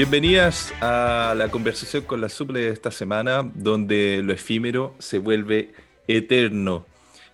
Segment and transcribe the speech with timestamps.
[0.00, 5.74] Bienvenidas a la conversación con la suple de esta semana, donde lo efímero se vuelve
[6.08, 6.86] eterno.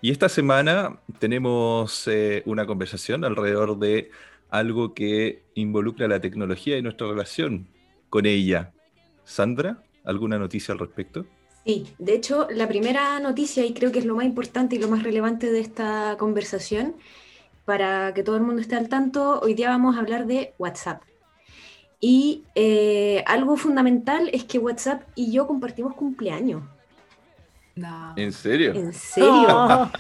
[0.07, 4.12] Y esta semana tenemos eh, una conversación alrededor de
[4.51, 7.66] algo que involucra la tecnología y nuestra relación
[8.09, 8.73] con ella.
[9.24, 11.27] Sandra, ¿alguna noticia al respecto?
[11.64, 14.87] Sí, de hecho, la primera noticia, y creo que es lo más importante y lo
[14.87, 16.95] más relevante de esta conversación,
[17.64, 21.02] para que todo el mundo esté al tanto, hoy día vamos a hablar de WhatsApp.
[21.98, 26.62] Y eh, algo fundamental es que WhatsApp y yo compartimos cumpleaños.
[27.77, 28.15] No.
[28.16, 28.73] ¿En serio?
[28.73, 29.91] ¿En serio?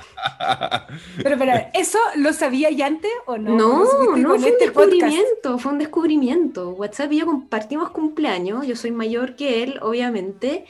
[1.22, 3.54] pero, pero, ¿eso lo sabía ya antes o no?
[3.54, 6.70] No, no, fue un este descubrimiento, fue un descubrimiento.
[6.70, 10.64] WhatsApp y yo compartimos cumpleaños, yo soy mayor que él, obviamente.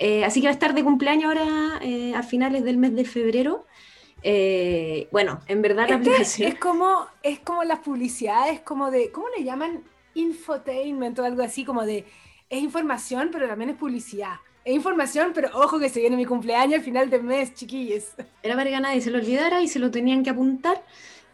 [0.00, 3.04] Eh, así que va a estar de cumpleaños ahora eh, a finales del mes de
[3.04, 3.66] febrero.
[5.12, 6.48] bueno, en verdad la aplicación...
[6.48, 9.84] Es como, es como las publicidades, como de, ¿cómo le llaman?
[10.16, 12.04] infotainment o algo así como de,
[12.48, 14.36] es información, pero también es publicidad.
[14.66, 18.02] Es información, pero ojo que se viene mi cumpleaños al final del mes, chiquillos.
[18.42, 20.82] Era para que nadie se lo olvidara y se lo tenían que apuntar.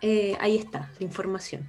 [0.02, 1.66] Eh, ahí está, la información.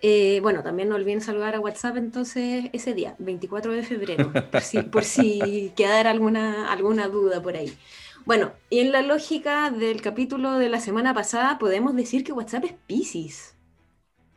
[0.00, 4.62] Eh, bueno, también no olviden saludar a WhatsApp entonces ese día, 24 de febrero, por
[4.62, 7.76] si, por si quedara alguna, alguna duda por ahí.
[8.24, 12.64] Bueno, y en la lógica del capítulo de la semana pasada, podemos decir que WhatsApp
[12.64, 13.54] es Pisces.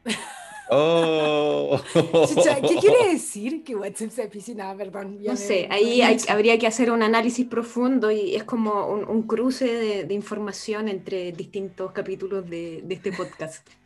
[0.72, 1.82] Oh.
[1.94, 4.76] ¿Qué quiere decir que WhatsApp sea piscina?
[4.78, 5.18] Perdón.
[5.22, 10.14] No sé, ahí habría que hacer un análisis profundo y es como un, cruce de,
[10.14, 13.68] información entre distintos capítulos de, este podcast.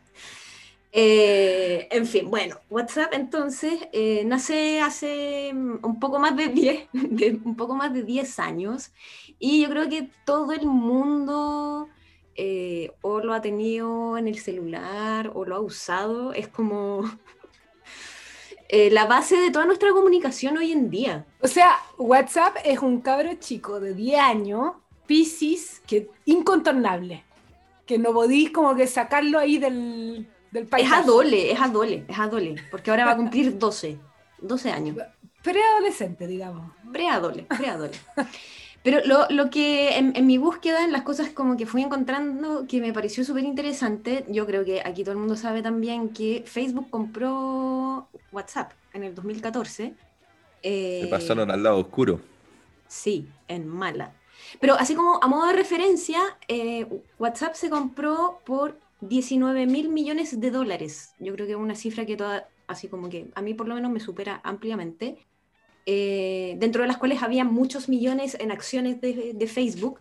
[0.95, 6.89] Eh, en fin, bueno, WhatsApp entonces eh, nace hace un poco más de 10,
[7.43, 8.91] un poco más de 10 años
[9.39, 11.89] y yo creo que todo el mundo
[12.35, 17.03] eh, o lo ha tenido en el celular o lo ha usado, es como
[18.69, 21.25] eh, la base de toda nuestra comunicación hoy en día.
[21.41, 24.73] O sea, WhatsApp es un cabro chico de 10 años,
[25.05, 27.23] Pisces, que incontornable,
[27.85, 30.87] que no podís como que sacarlo ahí del, del país.
[30.87, 33.99] Es adole, es adole, es adole, porque ahora va a cumplir 12,
[34.39, 34.97] 12 años.
[35.43, 36.71] Preadolescente, digamos.
[36.91, 37.91] Preadole, preadole.
[38.83, 38.99] Pero
[39.29, 43.23] lo, que en, mi búsqueda, en las cosas como que fui encontrando que me pareció
[43.23, 48.73] súper interesante, yo creo que aquí todo el mundo sabe también que Facebook compró WhatsApp
[48.91, 49.93] en el 2014.
[50.61, 52.19] Se pasaron al lado oscuro.
[52.87, 54.11] Sí, en mala.
[54.59, 56.19] Pero así como a modo de referencia,
[56.49, 56.85] eh,
[57.17, 61.13] WhatsApp se compró por 19 mil millones de dólares.
[61.19, 63.75] Yo creo que es una cifra que toda, así como que a mí por lo
[63.75, 65.17] menos me supera ampliamente.
[65.85, 69.99] Eh, dentro de las cuales había muchos millones en acciones de, Facebook,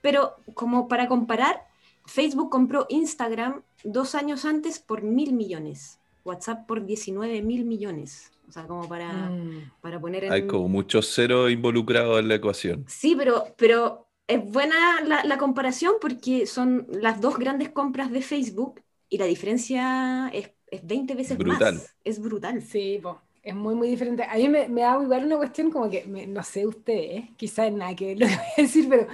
[0.00, 1.66] pero como para comparar,
[2.06, 8.30] Facebook compró Instagram dos años antes por mil millones, WhatsApp por 19 mil millones.
[8.48, 9.72] O sea, como para, mm.
[9.82, 10.32] para poner en...
[10.32, 12.86] Hay como muchos ceros involucrados en la ecuación.
[12.88, 18.80] Sí, pero, pero es buena la, comparación porque son las dos grandes compras de Facebook
[19.10, 21.74] y la diferencia es, es 20 veces brutal.
[21.74, 21.94] más.
[22.04, 22.62] Es brutal.
[22.62, 24.24] Sí, pues es muy, muy diferente.
[24.24, 27.30] A mí me, me da igual una cuestión como que, no sé usted, ¿eh?
[27.36, 29.06] quizás nada que lo voy a decir, pero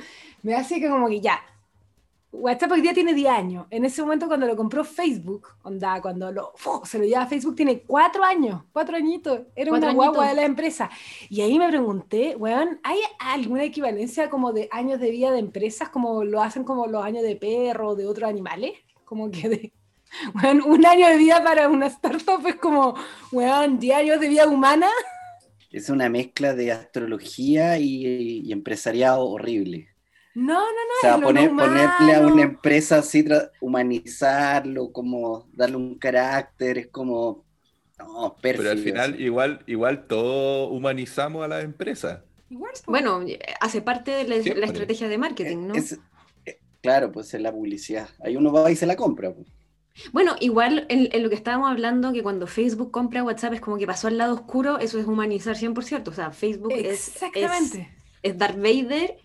[0.42, 1.40] me hace que como que ya,
[2.34, 3.66] WhatsApp hoy día tiene 10 años.
[3.70, 6.52] En ese momento cuando lo compró Facebook, onda, cuando lo,
[6.84, 9.40] se lo lleva a Facebook, tiene 4 años, 4 añitos.
[9.54, 10.90] Era una guagua de la empresa.
[11.30, 15.88] Y ahí me pregunté, weón, ¿hay alguna equivalencia como de años de vida de empresas
[15.88, 18.72] como lo hacen como los años de perro o de otros animales?
[19.04, 19.72] Como que de
[20.34, 22.94] bueno, un año de vida para una startup es como,
[23.32, 24.88] weón, diarios de vida humana.
[25.70, 29.88] Es una mezcla de astrología y, empresariado horrible.
[30.34, 30.98] No, no, no.
[30.98, 33.24] O sea, ponerle a una empresa así,
[33.60, 37.44] humanizarlo, como darle un carácter, es como.
[37.98, 42.24] No, Pero al final, igual, igual todo humanizamos a la empresa.
[42.50, 43.24] Igual, bueno,
[43.60, 45.74] hace parte de la, estrategia de marketing, ¿no?
[46.82, 48.08] Claro, pues es la publicidad.
[48.22, 49.32] Ahí uno va y se la compra.
[49.32, 49.46] Pues.
[50.12, 53.86] Bueno, igual en, lo que estábamos hablando, que cuando Facebook compra WhatsApp es como que
[53.86, 56.08] pasó al lado oscuro, eso es humanizar 100%.
[56.08, 57.78] O sea, Facebook es, es,
[58.22, 59.16] es, Darth Vader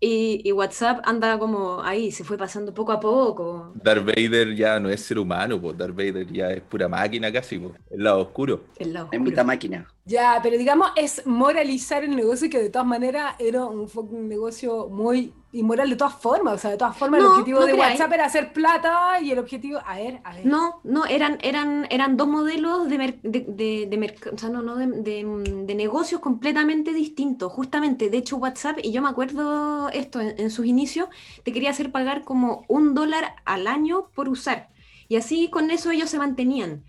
[0.00, 3.72] y, WhatsApp anda como ahí, se fue pasando poco a poco.
[3.76, 7.56] Darth Vader ya no es ser humano, pues Darth Vader ya es pura máquina casi,
[7.90, 8.64] el lado oscuro.
[8.78, 9.86] El lado Es mucha máquina.
[10.08, 13.88] Ya, pero digamos, es moralizar el negocio que de todas maneras era un
[14.28, 16.54] negocio muy inmoral de todas formas.
[16.54, 17.98] O sea, de todas formas, el objetivo no de creáis.
[17.98, 19.80] WhatsApp era hacer plata y el objetivo.
[19.84, 20.46] A ver, a ver.
[20.46, 24.48] No, no, eran, eran, eran dos modelos de, mer- de, de- de merc- o sea,
[24.48, 27.52] no, no, de, negocios completamente distintos.
[27.52, 31.08] Justamente, de hecho, WhatsApp, y yo me acuerdo esto en, en sus inicios,
[31.42, 34.70] te quería hacer pagar como un dólar al año por usar.
[35.08, 36.84] Y así con eso ellos se mantenían.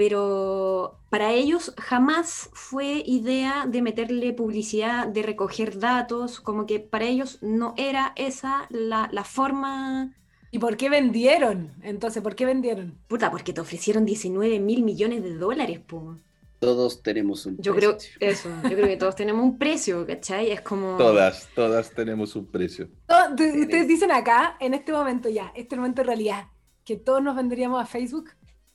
[0.00, 7.04] Pero para ellos jamás fue idea de meterle publicidad, de recoger datos, como que para
[7.04, 10.16] ellos no era esa la, la forma
[10.50, 11.74] ¿Y por qué vendieron?
[11.82, 12.98] Entonces, ¿por qué vendieron?
[13.08, 16.16] Puta, porque te ofrecieron 19 mil millones de dólares, po.
[16.60, 18.16] Todos tenemos un Yo creo precio.
[18.20, 20.50] eso, yo creo que todos tenemos un precio, ¿cachai?
[20.50, 20.96] Es como...
[20.96, 22.88] Todas, todas tenemos un precio.
[23.32, 26.46] Ustedes dicen acá, en este momento ya, este momento de realidad,
[26.86, 28.30] que todos nos venderíamos a Facebook.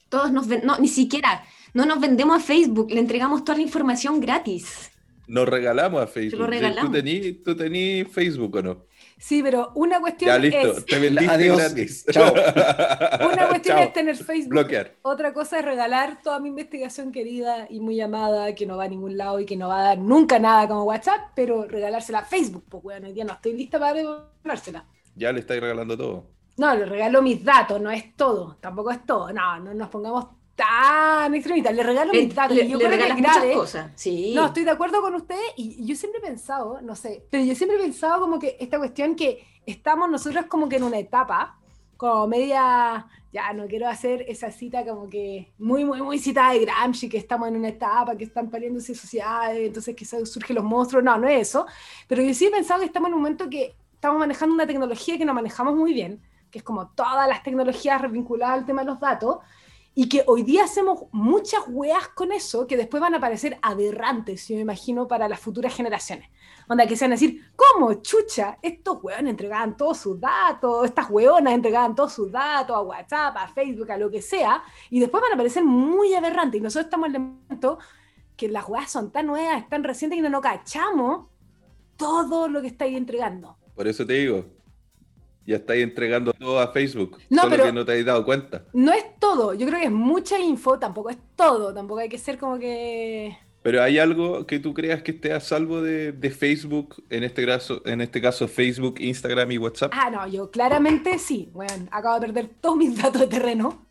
[0.10, 0.62] Todos nos ven...
[0.64, 1.44] No, ni siquiera.
[1.74, 4.92] No nos vendemos a Facebook, le entregamos toda la información gratis.
[5.28, 6.42] Nos regalamos a Facebook.
[6.42, 6.86] lo regalamos.
[6.86, 8.86] ¿Tú tení, ¿Tú tení Facebook o no?
[9.18, 10.86] Sí, pero una cuestión Ya listo, es.
[10.86, 11.58] te vendiste Adiós.
[11.58, 12.06] gratis.
[12.12, 12.32] Chao.
[12.34, 13.84] Una cuestión Chao.
[13.86, 14.50] es tener Facebook.
[14.50, 14.96] Bloquear.
[15.02, 18.88] Otra cosa es regalar toda mi investigación querida y muy amada, que no va a
[18.88, 22.26] ningún lado y que no va a dar nunca nada como WhatsApp, pero regalársela a
[22.26, 24.86] Facebook, pues bueno, hoy día no estoy lista para regalársela.
[25.16, 26.35] Ya le estáis regalando todo.
[26.58, 29.32] No, le regalo mis datos, no es todo, tampoco es todo.
[29.34, 31.76] No, no nos pongamos tan extremistas.
[31.76, 32.56] Le regalo Le, mis datos.
[32.56, 33.54] le- yo le creo que grave.
[33.54, 33.92] cosas.
[33.96, 34.34] Sí.
[34.34, 37.56] No, estoy de acuerdo con usted y yo siempre he pensado, no sé, pero yo
[37.56, 41.60] siempre he pensado como que esta cuestión que estamos nosotros como que en una etapa,
[41.98, 46.60] como media, ya no quiero hacer esa cita como que muy, muy, muy citada de
[46.60, 50.64] Gramsci, que estamos en una etapa, que están pariéndose sociedades, entonces que se- surgen los
[50.64, 51.66] monstruos, no, no es eso,
[52.08, 55.18] pero yo sí he pensado que estamos en un momento que estamos manejando una tecnología
[55.18, 56.22] que no manejamos muy bien,
[56.56, 59.40] que es como todas las tecnologías vinculadas al tema de los datos,
[59.94, 64.48] y que hoy día hacemos muchas weas con eso que después van a parecer aberrantes,
[64.48, 66.30] yo me imagino, para las futuras generaciones.
[66.70, 68.58] Onda, que se van a decir, ¿cómo chucha?
[68.62, 73.50] Estos weones entregaban todos sus datos, estas weonas entregaban todos sus datos a WhatsApp, a
[73.50, 76.60] Facebook, a lo que sea, y después van a parecer muy aberrantes.
[76.60, 77.80] Y nosotros estamos en el momento
[78.38, 81.28] que las weas son tan nuevas, tan recientes que no nos cachamos
[81.98, 83.58] todo lo que estáis entregando.
[83.76, 84.55] Por eso te digo.
[85.46, 87.18] Ya estáis entregando todo a Facebook.
[87.30, 88.66] No, solo pero- que no te habéis dado cuenta.
[88.74, 92.18] No es todo, yo creo que es mucha info, tampoco es todo, tampoco hay que
[92.18, 93.38] ser como que...
[93.62, 97.46] Pero hay algo que tú creas que esté a salvo de, de Facebook, en este,
[97.48, 99.92] caso, en este caso Facebook, Instagram y WhatsApp.
[99.96, 103.88] Ah, no, yo claramente sí, weón, acabo de perder todos mis datos de terreno.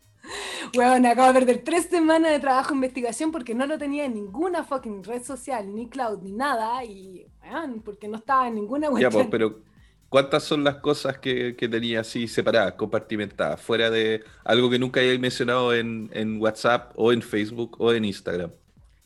[0.77, 4.13] Weón, acabo de perder tres semanas de trabajo de investigación porque no lo tenía en
[4.13, 8.87] ninguna fucking red social, ni cloud, ni nada, y weón, porque no estaba en ninguna
[8.87, 9.11] ya, cuestión.
[9.11, 9.59] pues, pero
[10.15, 15.01] ¿cuántas son las cosas que, que tenías así separadas, compartimentadas, fuera de algo que nunca
[15.01, 18.49] hayáis mencionado en, en WhatsApp o en Facebook o en Instagram?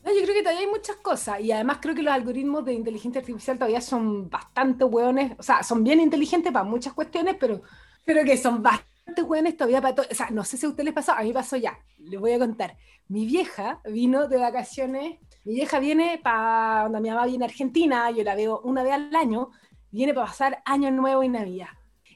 [0.04, 2.74] No, yo creo que todavía hay muchas cosas y además creo que los algoritmos de
[2.74, 7.60] inteligencia artificial todavía son bastante hueones, o sea, son bien inteligentes para muchas cuestiones, pero,
[8.04, 10.06] pero que son bastante hueones todavía para todo.
[10.08, 12.34] O sea, no sé si a ustedes les pasó, a mí pasó ya, les voy
[12.34, 12.76] a contar.
[13.08, 18.12] Mi vieja vino de vacaciones, mi vieja viene para, donde mi mamá viene a Argentina,
[18.12, 19.50] yo la veo una vez al año,
[19.90, 21.68] viene para pasar Año Nuevo y Navidad.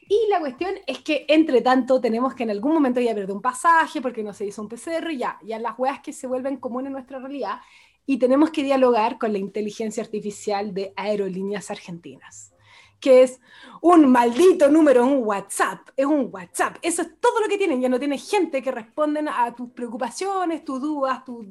[0.07, 3.41] Y la cuestión es que, entre tanto, tenemos que en algún momento ya perder un
[3.41, 6.87] pasaje porque no se hizo un PCR, ya, ya las weas que se vuelven comunes
[6.87, 7.59] en nuestra realidad,
[8.05, 12.53] y tenemos que dialogar con la inteligencia artificial de Aerolíneas Argentinas,
[12.99, 13.41] que es
[13.81, 17.89] un maldito número, un WhatsApp, es un WhatsApp, eso es todo lo que tienen, ya
[17.89, 21.47] no tiene gente que responden a tus preocupaciones, tus dudas, tus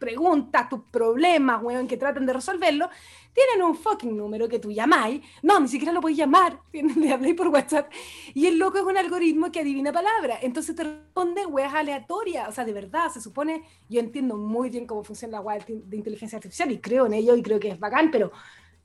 [0.00, 2.88] preguntas, tus problemas, weón, que traten de resolverlo,
[3.32, 7.34] tienen un fucking número que tú llamáis, no, ni siquiera lo podéis llamar, le habláis
[7.34, 7.92] por WhatsApp,
[8.34, 12.52] y el loco es un algoritmo que adivina palabras, entonces te responde weas aleatorias, o
[12.52, 16.36] sea, de verdad, se supone, yo entiendo muy bien cómo funciona la wea de inteligencia
[16.38, 18.32] artificial y creo en ello y creo que es bacán, pero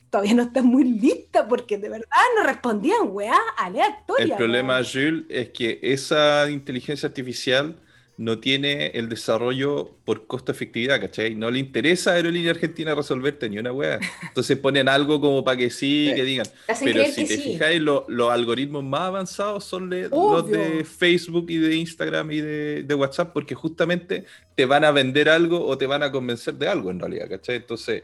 [0.10, 2.08] todavía no está muy lista porque de verdad
[2.38, 4.32] no respondían weas aleatorias.
[4.32, 4.82] El problema.
[4.84, 7.82] Jules, es que esa inteligencia artificial
[8.18, 11.36] no tiene el desarrollo por costo-efectividad, ¿cachai?
[11.36, 14.00] No le interesa a Aerolínea Argentina resolverte ni una weá.
[14.24, 16.16] Entonces ponen algo como para que sí, Sí.
[16.16, 16.46] que digan.
[16.82, 17.42] Pero si te sí.
[17.54, 22.40] fijáis, lo- los algoritmos más avanzados son le- los de Facebook y de Instagram y
[22.42, 24.24] de, de WhatsApp, porque justamente
[24.56, 27.58] te van a vender algo o te van a convencer de algo en realidad, ¿cachai?
[27.58, 28.04] Entonces,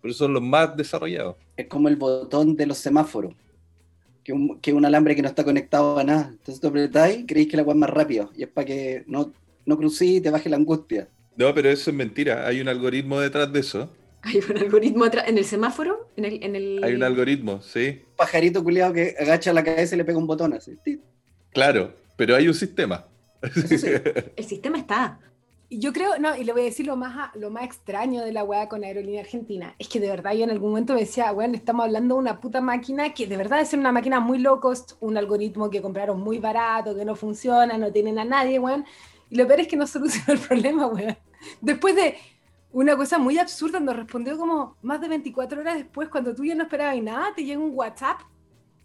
[0.00, 1.36] por eso son los más desarrollados.
[1.56, 3.34] Es como el botón de los semáforos.
[4.24, 6.28] Que un, que un alambre que no está conectado a nada.
[6.30, 8.30] Entonces tú apretáis y creéis que la agua es más rápido.
[8.36, 9.32] Y es para que no,
[9.66, 11.08] no crucí y te baje la angustia.
[11.36, 12.46] No, pero eso es mentira.
[12.46, 13.88] Hay un algoritmo detrás de eso.
[14.22, 16.42] Hay un algoritmo atrás, en el semáforo, en el...
[16.42, 16.84] En el...
[16.84, 18.02] Hay un algoritmo, sí.
[18.16, 20.78] Pajarito culiado que agacha la cabeza y le pega un botón así.
[21.50, 23.06] Claro, pero hay un sistema.
[23.66, 23.76] Sí.
[24.36, 25.18] El sistema está.
[25.68, 28.44] yo creo, no, y le voy a decir lo más, lo más extraño de la
[28.44, 31.54] weá con Aerolínea Argentina, es que de verdad yo en algún momento me decía, bueno,
[31.54, 34.92] estamos hablando de una puta máquina que de verdad es una máquina muy low cost,
[35.00, 38.84] un algoritmo que compraron muy barato, que no funciona, no tienen a nadie, weón.
[39.32, 41.16] Y lo peor es que no solucionó el problema, weón.
[41.62, 42.18] Después de
[42.70, 46.54] una cosa muy absurda, nos respondió como más de 24 horas después, cuando tú ya
[46.54, 48.20] no esperabas nada, te llega un WhatsApp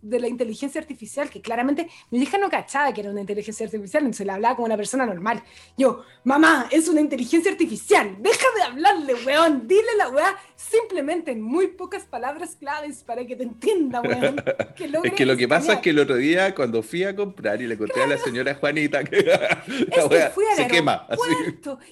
[0.09, 4.03] de la inteligencia artificial, que claramente mi hija no cachaba que era una inteligencia artificial,
[4.03, 5.43] entonces le hablaba como una persona normal.
[5.77, 11.41] Yo, mamá, es una inteligencia artificial, deja de hablarle, weón, dile la weá simplemente en
[11.41, 14.43] muy pocas palabras claves para que te entienda, weón.
[15.03, 17.67] es que lo que pasa es que el otro día cuando fui a comprar y
[17.67, 19.21] le conté a la señora Juanita que
[19.95, 21.07] la weá se quema.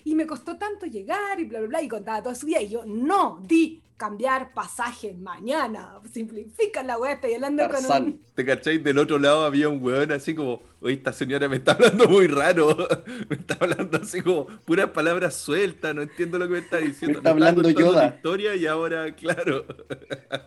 [0.04, 2.70] Y me costó tanto llegar y bla, bla, bla, y contaba todo su día, y
[2.70, 6.00] yo, no, di cambiar pasaje mañana.
[6.12, 8.22] Simplifica la weá, estoy hablando con un...
[8.36, 8.84] ¿Te cacháis?
[8.84, 12.28] Del otro lado había un weón así como, oye, esta señora me está hablando muy
[12.28, 12.76] raro.
[13.30, 17.14] me está hablando así como puras palabras sueltas, no entiendo lo que me está diciendo.
[17.14, 18.16] Me está hablando Yoda.
[18.16, 19.66] historia y ahora, claro.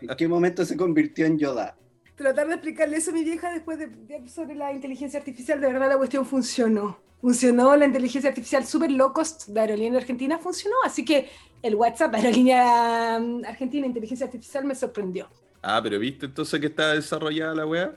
[0.00, 1.76] ¿En qué momento se convirtió en Yoda?
[2.18, 5.88] Tratar de explicarle eso a mi vieja después de, sobre la inteligencia artificial, de verdad
[5.88, 10.76] la cuestión funcionó funcionó la inteligencia artificial super low cost de Aerolínea Argentina, funcionó.
[10.84, 11.28] Así que
[11.62, 15.28] el WhatsApp Aerolínea mm, Argentina Inteligencia Artificial me sorprendió.
[15.62, 17.96] Ah, pero ¿viste entonces que está desarrollada la web?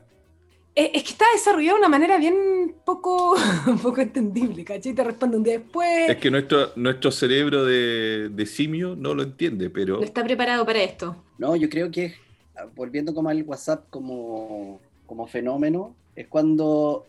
[0.73, 3.35] Eh, es que está desarrollada de una manera bien poco,
[3.83, 4.93] poco entendible, ¿cachai?
[4.93, 6.09] Te responde un día después.
[6.09, 9.97] Es que nuestro, nuestro cerebro de, de simio no lo entiende, pero...
[9.97, 11.23] No está preparado para esto.
[11.37, 12.15] No, yo creo que,
[12.75, 17.05] volviendo como al WhatsApp como, como fenómeno, es cuando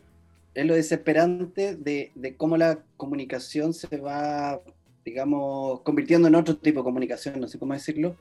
[0.55, 4.61] es lo desesperante de, de, cómo la comunicación se va,
[5.05, 8.17] digamos, convirtiendo en otro tipo de comunicación, no sé cómo decirlo,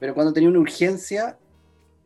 [0.00, 1.38] pero cuando tenía una urgencia,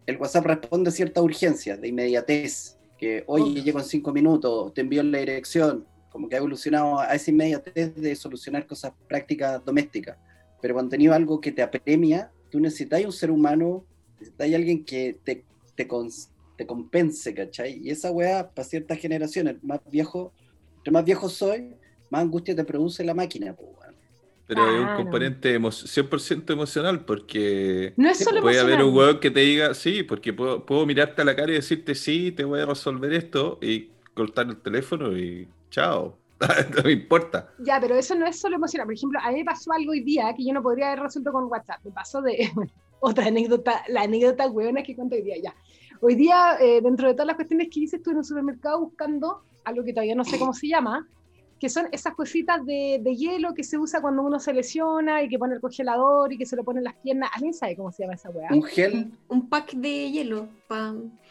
[0.06, 4.82] el WhatsApp responde a cierta urgencia, de inmediatez, que hoy llego en cinco minutos, te
[4.82, 10.18] envío la dirección, como que ha evolucionado a esa inmediatez de solucionar cosas prácticas domésticas.
[10.60, 13.84] Pero cuando tenía algo que te apremia, tú necesitas un ser humano,
[14.23, 15.88] necesitas alguien que te, te,
[16.57, 17.81] te compense, ¿cachai?
[17.83, 20.33] Y esa weá, para ciertas generaciones, más viejo,
[20.79, 21.75] entre más viejo soy,
[22.11, 23.69] más angustia te produce la máquina, pues,
[24.47, 29.31] Pero es un componente 100% emocional, porque no es solo puede haber un weón que
[29.31, 32.61] te diga, sí, porque puedo, puedo mirarte a la cara y decirte, sí, te voy
[32.61, 36.19] a resolver esto, y cortar el teléfono y chao.
[36.76, 37.49] no me importa.
[37.59, 38.87] Ya, pero eso no es solo emocional.
[38.87, 41.33] Por ejemplo, a mí me pasó algo hoy día que yo no podría haber resuelto
[41.33, 41.81] con WhatsApp.
[41.85, 42.50] Me pasó de,
[43.02, 45.54] otra anécdota, la anécdota huevona que cuento hoy día, ya.
[46.00, 49.42] Hoy día, eh, dentro de todas las cuestiones que hice, estuve en un supermercado buscando
[49.64, 51.09] algo que todavía no sé cómo se llama,
[51.59, 55.28] que son esas cositas de, de, hielo que se usa cuando uno se lesiona y
[55.28, 57.30] que pone el congelador y que se lo pone en las piernas.
[57.35, 58.49] ¿Alguien sabe cómo se llama esa weá?
[58.52, 59.12] Un gel.
[59.28, 60.49] Un pack de hielo.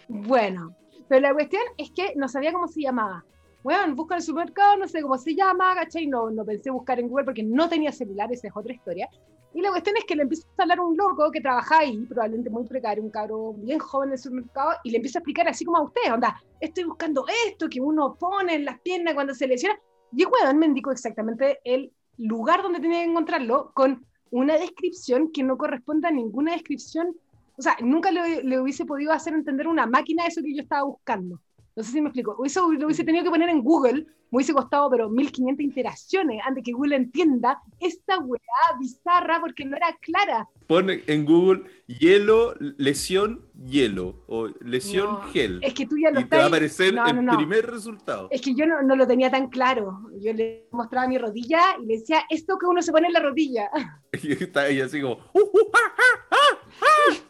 [0.10, 0.75] Bueno,
[1.08, 3.24] pero la cuestión es que no sabía cómo se llamaba.
[3.63, 6.08] Bueno, busco en el supermercado, no sé cómo se llama, ¿cachai?
[6.08, 9.10] No, no pensé buscar en Google porque no tenía celular, esa es otra historia.
[9.53, 12.50] Y la cuestión es que le empieza a hablar un loco que trabaja ahí, probablemente
[12.50, 15.65] muy precario, un cabro bien joven en el supermercado, y le empieza a explicar así
[15.65, 19.48] como a usted, onda, estoy buscando esto que uno pone en las piernas cuando se
[19.48, 19.77] lesiona.
[20.13, 25.31] Y el weón me indicó exactamente el lugar donde tenía que encontrarlo con una descripción
[25.31, 27.15] que no corresponde a ninguna descripción.
[27.58, 30.84] O sea, nunca le, le hubiese podido hacer entender una máquina eso que yo estaba
[30.84, 31.41] buscando.
[31.82, 32.46] No sé si me explico.
[32.46, 36.64] Eso lo hubiese tenido que poner en Google, me hubiese costado, pero 1500 interacciones antes
[36.64, 38.40] que Google entienda esta weá
[38.80, 40.48] bizarra porque no era clara.
[40.68, 45.60] Pone en Google hielo, lesión, hielo o lesión, gel.
[45.64, 48.28] Es que tú ya lo Y te va a aparecer el primer resultado.
[48.30, 50.02] Es que yo no, no, lo tenía tan claro.
[50.20, 53.22] Yo le mostraba mi rodilla y le decía, esto que uno se pone en la
[53.22, 53.72] rodilla.
[54.22, 55.92] Y está ella así como, uh, uh, ah,
[56.30, 56.60] ah,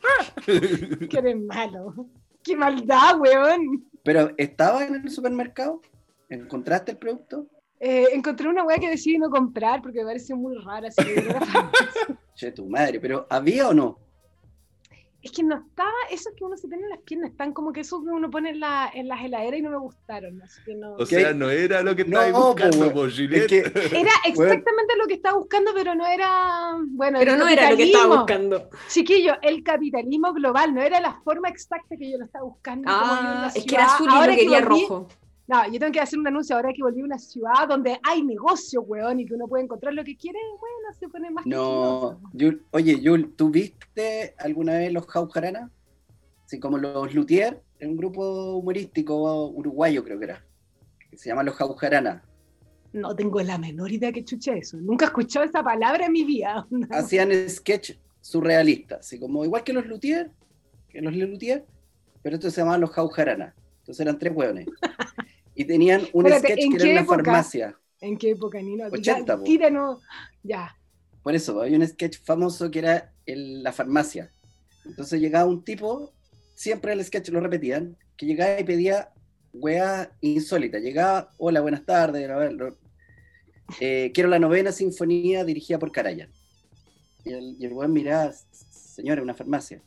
[0.04, 2.06] ah, eres malo.
[2.44, 3.91] Qué maldad, weón.
[4.04, 5.82] Pero estaba en el supermercado,
[6.30, 7.48] ¿encontraste el producto?
[7.80, 10.88] Eh, encontré una weá que decidí no comprar porque me pareció muy rara.
[10.88, 11.02] Así
[12.36, 13.98] che, tu madre, pero ¿había o no?
[15.22, 17.82] Es que no estaba, eso que uno se pone en las piernas, están como que
[17.82, 20.42] eso que uno pone en, la, en las heladeras y no me gustaron.
[20.42, 20.94] Así que no.
[20.96, 25.72] O sea, no era lo que estaba buscando, pues, Era exactamente lo que estaba buscando,
[25.76, 26.76] pero no era.
[26.88, 28.70] Bueno, pero no era lo que estaba buscando.
[28.90, 32.90] Chiquillo, el capitalismo global no era la forma exacta que yo lo estaba buscando.
[32.92, 35.08] Ah, es que era azul y Ahora quería rojo.
[35.48, 38.24] No, yo tengo que hacer un anuncio ahora que volví a una ciudad donde hay
[38.24, 42.22] negocio, weón, y que uno puede encontrar lo que quiere, bueno, se pone más No,
[42.72, 45.72] oye, Yul, ¿tú viste alguna vez los Jaujarana?
[46.46, 50.46] Así como los Luthier, un grupo humorístico uruguayo creo que era,
[51.10, 52.24] que se llama los Jaujarana.
[52.94, 54.78] No tengo la menor idea que chuche eso.
[54.78, 56.68] Nunca he escuchado esa palabra en mi vida.
[56.92, 60.30] Hacían sketch surrealistas, así como igual que los Luthier,
[60.90, 61.66] que los Luthier,
[62.22, 63.56] pero estos se llamaban los Jaujarana.
[63.80, 64.68] Entonces eran tres hueones.
[65.62, 67.78] y tenían un sketch que era en una farmacia.
[68.00, 68.86] ¿En qué época, Nino?
[68.86, 70.02] 80, ya, tíranos.
[70.42, 70.76] Ya.
[71.22, 74.34] Por eso, hay un sketch famoso que era la farmacia.
[74.86, 76.14] Entonces llegaba un tipo,
[76.56, 79.12] siempre el sketch lo repetían, que llegaba y pedía
[79.54, 80.80] weá insólita.
[80.80, 82.28] Llegaba, hola, buenas tardes,
[83.80, 86.32] eh, quiero la novena sinfonía dirigida por Karajan.
[87.24, 89.84] Y el, y el weón miraba, señora, una farmacia.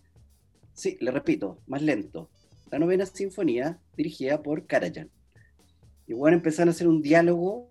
[0.73, 2.31] Sí, le repito, más lento.
[2.71, 5.11] La novena sinfonía dirigida por Karajan.
[6.07, 7.69] Y weón empezaron a hacer un diálogo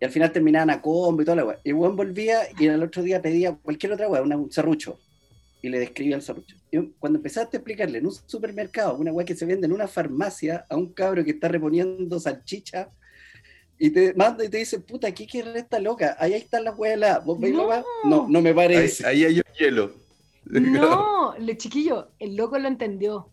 [0.00, 1.60] y al final terminaban a combo y toda la weá.
[1.64, 4.98] Y el weón volvía y el otro día pedía cualquier otra weá, un serrucho.
[5.62, 6.56] Y le describía el serrucho.
[6.72, 9.86] Y cuando empezaste a explicarle en un supermercado, una weá que se vende en una
[9.86, 12.90] farmacia, a un cabro que está reponiendo salchicha,
[13.78, 16.16] y te manda y te dice, puta, ¿qué quiere esta loca?
[16.18, 17.24] Ahí están las weas heladas.
[17.24, 17.68] ¿Vos veis la No.
[17.68, 17.84] weá?
[18.04, 19.04] No, no me parece.
[19.06, 19.92] ahí hay un hielo.
[20.44, 23.28] No, le chiquillo, el loco lo entendió.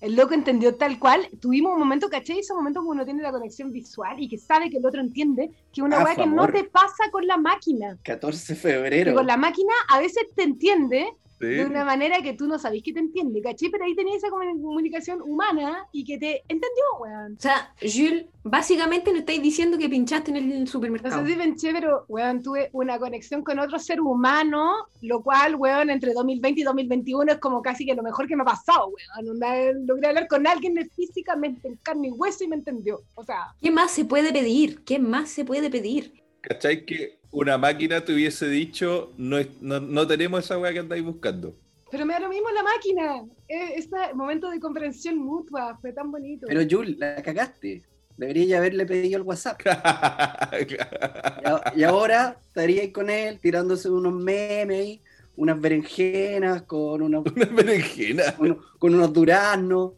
[0.00, 1.28] El loco entendió tal cual.
[1.40, 2.38] Tuvimos un momento, ¿cachai?
[2.38, 5.50] Ese momento que uno tiene la conexión visual y que sabe que el otro entiende
[5.72, 7.98] que una A weá que no te pasa con la máquina.
[8.02, 9.14] 14 de Que febrero.
[9.14, 11.06] con la máquina a veces te entiende
[11.40, 11.46] Sí.
[11.46, 13.70] de una manera que tú no sabés que te entiende, ¿cachai?
[13.70, 17.34] Pero ahí tenías esa comu- comunicación humana y que te entendió, weón.
[17.38, 21.24] O sea, Jules, básicamente no estáis diciendo que pinchaste en el No supermercado.
[21.24, 25.88] sé si pensé, pero, weón, tuve una conexión con otro ser humano, lo cual, weón,
[25.90, 29.40] entre 2020 y 2021 es como casi que lo mejor que me ha pasado, weón.
[29.86, 33.00] Logré hablar con alguien físicamente en carne y hueso y me entendió.
[33.14, 34.84] O sea, ¿Qué más se puede pedir?
[34.84, 36.19] ¿Qué más se puede pedir?
[36.40, 41.04] ¿Cachai que una máquina te hubiese dicho, no, no, no tenemos esa weá que andáis
[41.04, 41.54] buscando?
[41.90, 43.24] pero me da lo mismo la máquina.
[43.48, 46.46] Este momento de comprensión mutua fue tan bonito.
[46.46, 47.82] Pero Jul, la cagaste.
[48.16, 49.60] Debería ya haberle pedido el WhatsApp.
[51.76, 55.00] Y, ahora estaría ahí con él tirándose unos memes, ahí,
[55.36, 58.22] unas berenjenas con unos, Una berenjena.
[58.38, 59.94] unos- con unos duraznos,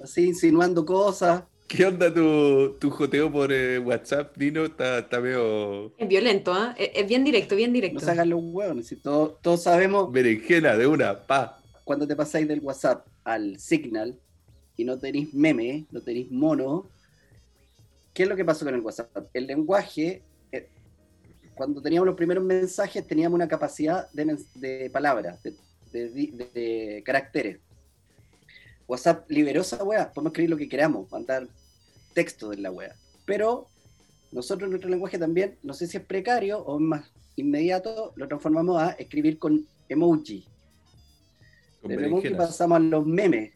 [0.00, 1.42] así insinuando cosas.
[1.68, 4.64] ¿Qué onda tu, tu joteo por eh, WhatsApp, Dino?
[4.64, 6.74] Está, está medio Es violento, ¿ah?
[6.78, 8.00] Es, es bien directo, bien No directo.
[8.00, 8.86] se hagan los huevos.
[8.86, 11.60] Si todos, todos sabemos berenjena de una, pa.
[11.84, 14.16] cuando te pasáis del WhatsApp al Signal
[14.76, 16.86] y no tenéis meme, no tenéis mono,
[18.14, 19.10] ¿qué es lo que pasó con el WhatsApp?
[19.34, 20.68] El lenguaje, eh,
[21.56, 25.52] cuando teníamos los primeros mensajes, teníamos una capacidad de, mens- de palabras, de,
[25.92, 27.58] de- de- de caracteres.
[28.88, 31.46] WhatsApp liberó esa wea, podemos escribir lo que queramos, mandar
[32.14, 32.94] texto de la wea.
[33.24, 33.68] Pero
[34.32, 38.90] nosotros, nuestro lenguaje también, no sé si es precario o más inmediato, lo transformamos a
[38.92, 40.46] escribir con emoji.
[41.82, 43.52] Con De emoji pasamos a los memes.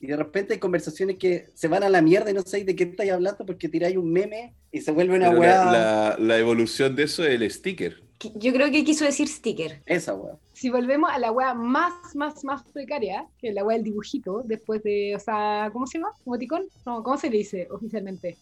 [0.00, 2.76] Y de repente hay conversaciones que se van a la mierda y no sabéis de
[2.76, 5.64] qué estáis hablando porque tiráis un meme y se vuelve una Pero weá.
[5.64, 8.02] la, la- la evolución de eso es el sticker.
[8.36, 9.82] Yo creo que quiso decir sticker.
[9.86, 10.36] Esa weá.
[10.52, 14.42] si volvemos a la weá más, más, más precaria, que es la weá del dibujito,
[14.44, 16.12] después de, o sea, ¿cómo se llama?
[16.24, 16.64] ¿Emoticón?
[16.86, 18.36] No, ¿cómo se le dice oficialmente?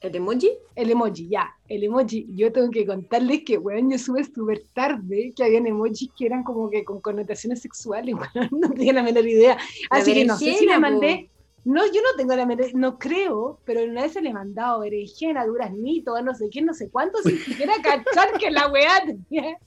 [0.00, 0.50] ¿El emoji?
[0.74, 2.26] El emoji, ya, el emoji.
[2.34, 6.44] Yo tengo que contarles que, weón, yo sube súper tarde que habían emojis que eran
[6.44, 9.56] como que con connotaciones sexuales, weón, no tenía la menor idea.
[9.90, 10.80] La Así que no sé si le po.
[10.80, 11.30] mandé,
[11.66, 14.80] no, yo no tengo la menor, no creo, pero una vez se le he mandado
[14.80, 19.58] berenjena, duraznito, no sé qué, no sé cuánto, sin siquiera cachar que la weá tenía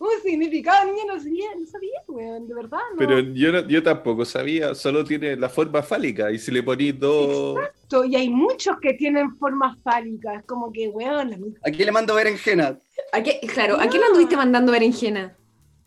[0.00, 2.98] un significado, niña, no sabía, no sabía, weón, de verdad, no.
[2.98, 6.32] Pero yo, no- yo tampoco sabía, solo tiene la forma fálica.
[6.32, 7.56] Y si le ponís dos.
[7.56, 12.16] Exacto, y hay muchos que tienen formas fálicas, como que, weón, la Aquí le mando
[12.16, 12.76] berenjena.
[13.12, 14.00] ¿A qué, claro, ¿a quién No.
[14.00, 15.37] le anduviste mandando berenjena?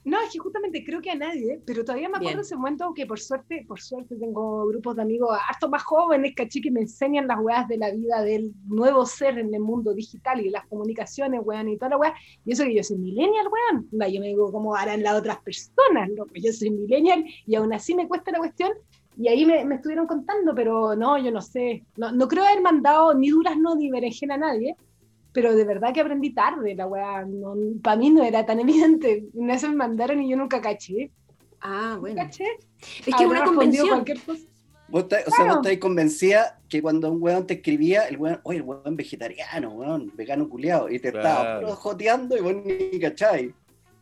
[0.03, 2.39] No, es que justamente creo que a nadie, pero todavía me acuerdo Bien.
[2.39, 6.59] ese momento que por suerte, por suerte tengo grupos de amigos harto más jóvenes, caché,
[6.59, 10.41] que me enseñan las weas de la vida del nuevo ser en el mundo digital
[10.41, 12.15] y las comunicaciones, weón, y toda la wea.
[12.45, 13.87] Y eso que yo soy millennial, weón.
[13.91, 16.31] No, yo me digo cómo harán las otras personas, loco.
[16.33, 18.71] Yo soy millennial y aún así me cuesta la cuestión.
[19.17, 21.85] Y ahí me, me estuvieron contando, pero no, yo no sé.
[21.97, 24.75] No, no creo haber mandado ni durazno ni berenjena a nadie.
[25.33, 27.23] Pero de verdad que aprendí tarde, la weá.
[27.25, 29.25] No, para mí no era tan evidente.
[29.33, 31.11] Una vez me mandaron y yo nunca caché.
[31.61, 32.15] Ah, bueno.
[32.23, 32.45] ¿Caché?
[33.05, 33.87] Es que una convención.
[33.89, 34.41] cualquier cosa.
[34.89, 35.49] Vos estáis- o sea, Claro.
[35.51, 39.69] vos estáis convencida que cuando un weón te escribía, el weón, oye, el weón vegetariano,
[39.71, 41.61] weón, vegano culiado, y te estaba Claro.
[41.61, 43.53] puro joteando y vos ni cachai.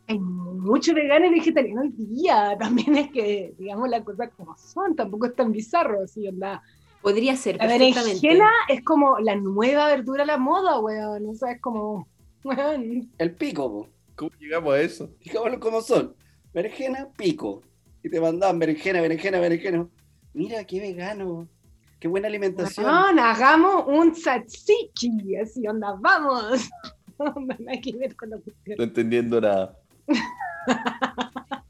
[0.08, 2.56] Hay mucho vegano y vegetariano hoy día.
[2.88, 4.96] También es que, digamos, las cosas como son.
[4.96, 6.02] Tampoco es tan bizarro.
[6.02, 6.60] Así, onda.
[7.02, 8.20] Podría ser, La perfectamente.
[8.20, 11.26] berenjena es como la nueva verdura a la moda, weón.
[11.26, 12.06] O sea, es como,
[12.44, 13.10] weón.
[13.18, 13.88] El pico, po.
[14.16, 15.10] ¿Cómo llegamos a eso?
[15.24, 16.14] digámoslo como son.
[16.52, 17.62] Berenjena, pico.
[18.02, 19.86] Y te mandaban berenjena, berenjena, berenjena.
[20.34, 21.48] Mira, qué vegano.
[21.98, 22.86] Qué buena alimentación.
[22.86, 25.36] Weón, hagamos un tzatziki.
[25.36, 26.68] Así, onda, vamos.
[27.18, 28.78] No hay que ver con la cuestión.
[28.78, 29.76] No entendiendo nada.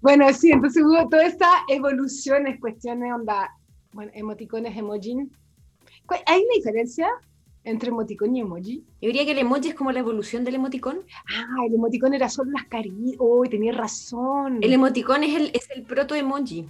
[0.00, 3.50] Bueno, sí, entonces hubo toda esta evolución, es cuestiones, onda,
[3.92, 5.30] bueno, emoticones, emojin.
[6.06, 7.08] ¿Cuál- ¿Hay una diferencia
[7.64, 8.84] entre emoticón y emoji.
[9.00, 11.00] Yo diría que el emoji es como la evolución del emoticón.
[11.28, 13.16] Ah, el emoticón era solo las caritas.
[13.18, 14.58] Uy, tenías razón.
[14.62, 16.68] El emoticón es el, es el proto-emoji.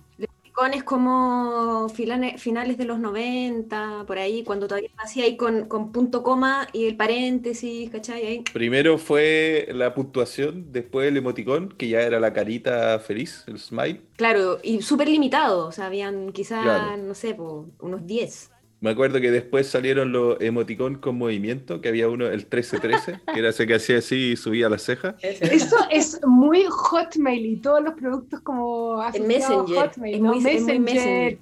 [0.50, 5.66] El emoticón es como finales de los 90, por ahí, cuando todavía hacía ahí con,
[5.68, 8.26] con punto coma y el paréntesis, ¿cachai?
[8.26, 8.44] Ahí.
[8.52, 14.02] Primero fue la puntuación, después el emoticón, que ya era la carita feliz, el smile.
[14.16, 16.96] Claro, y súper limitado, o sea, habían quizás, Claro.
[16.96, 18.50] no sé, po, unos 10.
[18.80, 23.38] Me acuerdo que después salieron los emoticón con movimiento, que había uno, el 1313, que
[23.40, 25.16] era ese que hacía así y subía las cejas.
[25.22, 30.34] Eso es muy Hotmail y todos los productos como a Messenger, Hotmail, es ¿no?
[30.34, 30.80] muy- es muy Messenger.
[30.80, 31.38] Messenger.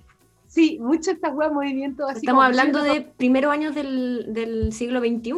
[0.48, 2.20] Sí, mucho esta web movimiento así.
[2.20, 5.33] Estamos hablando de primeros años del, del siglo XXI.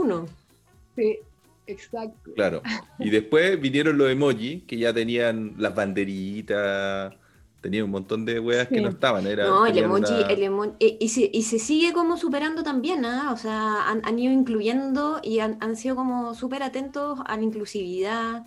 [0.97, 1.19] Sí,
[1.67, 2.33] exacto.
[2.35, 2.63] Claro.
[2.99, 7.13] Y después vinieron los emoji, que ya tenían las banderitas,
[7.61, 8.81] tenían un montón de weas que Sí.
[8.81, 9.27] no estaban.
[9.27, 12.63] Era, No, el emoji, una- el emo- eh, y, se, y se sigue como superando
[12.63, 13.31] también, ¿ah?
[13.33, 17.43] O sea, han, han ido incluyendo y han, han sido como súper atentos a la
[17.43, 18.47] inclusividad,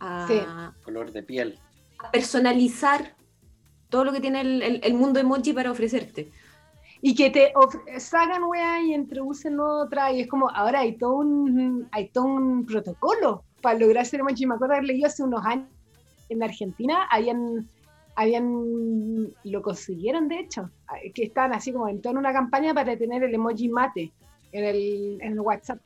[0.00, 0.40] a, Sí.
[0.84, 1.58] Color de piel.
[1.98, 3.14] a personalizar
[3.88, 6.30] todo lo que tiene el, el- el mundo emoji para ofrecerte.
[7.02, 7.52] Y que te
[7.98, 12.64] sacan wea y introducen otra, y es como, ahora hay todo un, hay todo un
[12.66, 14.46] protocolo para lograr ser emoji.
[14.46, 15.68] Me acuerdo haber leído hace unos años
[16.30, 17.68] en Argentina, habían,
[18.16, 20.70] habían, lo consiguieron de hecho,
[21.14, 24.12] que estaban así como en toda una campaña para tener el emoji mate
[24.52, 25.78] en el, en el WhatsApp.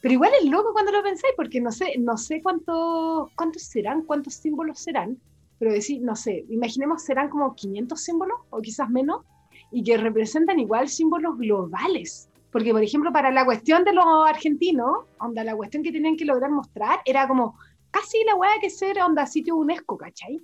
[0.00, 4.02] Pero igual es loco cuando lo pensáis, porque no sé, no sé cuánto, cuántos serán,
[4.02, 5.18] cuántos símbolos serán,
[5.58, 9.22] pero decir, no sé, imaginemos serán como 500 símbolos o quizás menos,
[9.70, 12.28] y que representan igual símbolos globales.
[12.50, 16.24] Porque, por ejemplo, para la cuestión de los argentinos, onda, la cuestión que tenían que
[16.24, 17.56] lograr mostrar era como
[17.90, 20.40] casi la weá que ser onda sitio UNESCO, ¿cachai?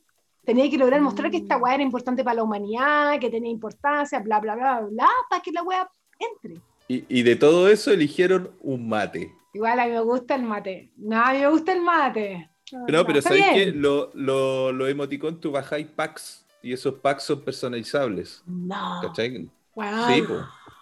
[0.49, 4.19] Tenía que lograr mostrar que esta weá era importante para la humanidad, que tenía importancia,
[4.21, 5.87] bla, bla, bla, bla, bla, para que la weá
[6.19, 6.63] entre.
[6.89, 9.31] Y, y de todo eso eligieron un mate.
[9.53, 10.91] Igual a mí me gusta el mate.
[10.97, 12.49] No, a mí me gusta el mate.
[12.73, 13.65] No, pero está ¿sabéis qué?
[13.67, 13.83] bien.
[13.83, 18.43] Lo, lo, lo emoticón tú bajáis packs y esos packs son personalizables.
[18.47, 19.01] No.
[19.03, 19.51] ¿Cachai?
[19.75, 20.15] Weón.
[20.15, 20.35] Sí, po.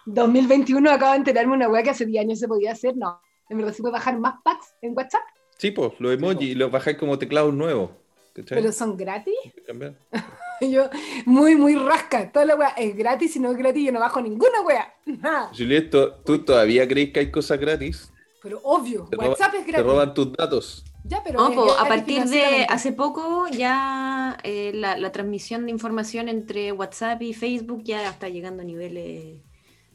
[0.05, 2.95] 2021 acabo de enterarme una weá que hace 10 años se podía hacer.
[2.95, 3.19] No.
[3.49, 5.23] En verdad se puede bajar más packs en WhatsApp,
[5.57, 7.89] Sí, pues, los emojis y los bajáis como teclados nuevos.
[8.37, 8.59] ¿Cachai?
[8.61, 9.33] pero son gratis.
[9.65, 9.95] Cambiar.
[10.61, 10.89] Yo,
[11.25, 12.31] muy, muy rasca.
[12.31, 14.91] Toda la weá es gratis, si no es gratis, yo no bajo ninguna weá.
[15.05, 15.51] Nada.
[15.55, 18.11] Juliet, ¿tú- ¿tú todavía crees que hay cosas gratis?
[18.41, 19.85] Pero obvio, Te, roba- WhatsApp es te gratis.
[19.91, 20.83] roban tus datos.
[21.03, 25.71] Ya, pero No, po, a partir de hace poco ya eh, la, la transmisión de
[25.71, 29.41] información entre WhatsApp y Facebook ya está llegando a niveles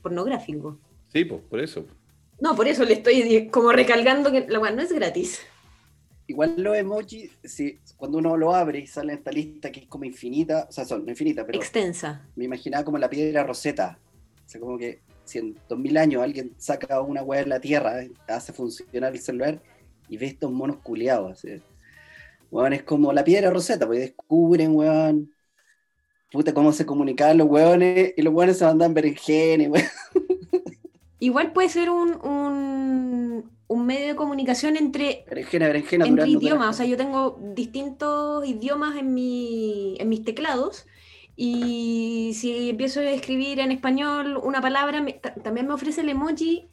[0.00, 0.76] pornográficos.
[1.12, 1.84] Sí, pues, por eso.
[2.40, 5.40] No, por eso le estoy como recalcando que la weá no es gratis.
[6.26, 9.86] Igual los emojis, si, cuando uno lo abre y sale en esta lista que es
[9.86, 12.26] como infinita, o sea, son no infinita, pero Extensa.
[12.36, 13.98] me imaginaba como la piedra roseta.
[14.46, 18.02] O sea, como que si en 2000 años alguien saca una weá en la tierra,
[18.02, 19.60] eh, hace funcionar el celular
[20.08, 21.32] y ve estos monos culeados.
[21.32, 21.60] Así.
[22.50, 25.32] Weón, es como la piedra roseta, pues descubren, weón.
[26.30, 29.86] Puta, cómo se comunicaban los weones y los weones se mandan berenjenes, weón.
[31.18, 33.11] Igual puede ser un, un,
[33.72, 36.70] un medio de comunicación entre, Berenjena, berenjena, entre durazno, idiomas.
[36.70, 40.86] O sea, yo tengo distintos idiomas en, mi, en mis teclados.
[41.36, 46.68] Y si empiezo a escribir en español una palabra, me- también me ofrece el emoji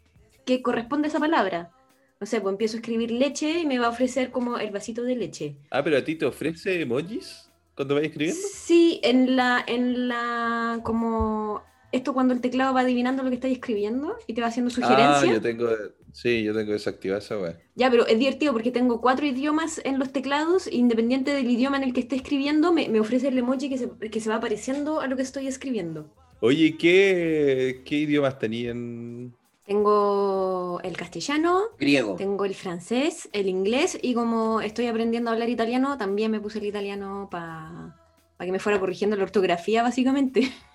[0.46, 1.72] que corresponde a esa palabra.
[2.20, 5.04] No sé, pues empiezo a escribir leche y me va a ofrecer como el vasito
[5.04, 5.56] de leche.
[5.72, 8.42] Ah, pero a ti te ofrece emojis cuando vas escribiendo.
[8.54, 13.54] Sí, en la, en la, como esto cuando el teclado va adivinando lo que estáis
[13.56, 15.34] escribiendo y te va haciendo Ah, sugerencias.
[15.36, 15.68] yo tengo,
[16.12, 17.58] sí, yo tengo desactivada esa weá.
[17.76, 21.84] Ya, pero es divertido porque tengo cuatro idiomas en los teclados, independiente del idioma en
[21.84, 25.02] el que esté escribiendo, me, me ofrece el emoji que se, que se va apareciendo
[25.02, 26.14] a lo que estoy escribiendo.
[26.42, 29.34] Oye, ¿qué, qué idiomas tenían?
[29.66, 32.16] Tengo el castellano, Griego.
[32.16, 36.58] tengo el francés, el inglés y como estoy aprendiendo a hablar italiano, también me puse
[36.60, 37.96] el italiano para
[38.40, 40.52] que me fuera corrigiendo la ortografía, básicamente.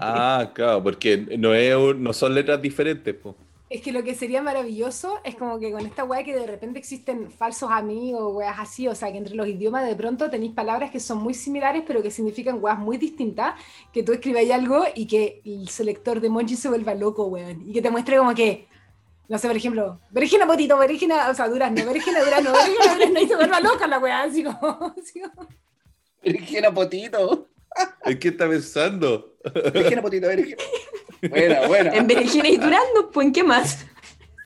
[0.00, 3.36] Ah, claro, porque no, es un- no son letras diferentes, po.
[3.70, 6.78] Es que lo que sería maravilloso es como que con esta weá que de repente
[6.78, 10.92] existen falsos amigos, weas así, o sea, que entre los idiomas de pronto tenéis palabras
[10.92, 13.54] que son muy similares, pero que significan weas muy distintas,
[13.92, 17.72] que tú escribáis algo y que el selector de emoji se vuelva loco, weón, y
[17.72, 18.68] que te muestre como que,
[19.28, 23.26] no sé, por ejemplo, berenjena potito, berenjena, o sea, durazno, berenjena durazno, berenjena durazno, y
[23.26, 25.48] se vuelva loca la weá, así como, así como-
[26.22, 27.48] Berenjena potito.
[28.04, 29.34] ¿En qué está pensando?
[29.72, 30.62] Berenjena potito, berenjena.
[31.28, 31.90] Buena, buena.
[31.94, 33.86] En berenjena y durazno, pues ¿en qué más?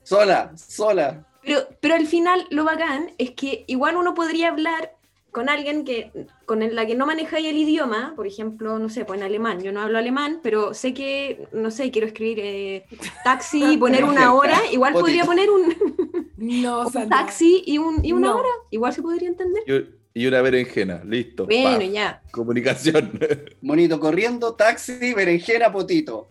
[0.03, 1.25] Sola, sola.
[1.43, 4.95] Pero, pero al final lo bacán es que igual uno podría hablar
[5.31, 6.11] con alguien que
[6.45, 9.61] con el- la que no manejáis el idioma, por ejemplo, no sé, pues en alemán,
[9.61, 12.85] yo no hablo alemán, pero sé que, no sé, quiero escribir eh,
[13.23, 15.05] taxi y poner una hora, igual Potito.
[15.05, 17.19] podría poner un, No, un Sandra.
[17.19, 18.37] taxi y, un, y una No.
[18.37, 19.63] hora, igual se podría entender.
[19.67, 21.45] Y, y una berenjena, listo.
[21.45, 22.21] Bueno, pa, ya.
[22.31, 23.17] Comunicación.
[23.61, 26.27] Monito corriendo, taxi, berenjena, potito.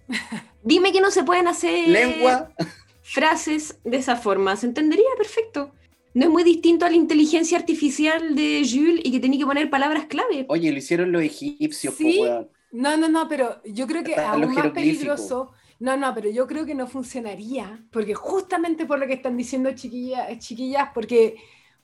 [0.62, 2.52] Dime que no se pueden hacer Lengua.
[3.00, 5.72] frases de esa forma, se entendería perfecto.
[6.12, 9.70] No es muy distinto a la inteligencia artificial de Jules y que tenía que poner
[9.70, 10.44] palabras clave.
[10.48, 12.22] Oye, lo hicieron los egipcios, Sí.
[12.70, 15.52] No, no, no, pero yo creo que Hasta aún más peligroso.
[15.80, 19.70] No, no, pero yo creo que no funcionaría, porque justamente por lo que están diciendo
[19.74, 21.36] chiquillas, chiquillas porque,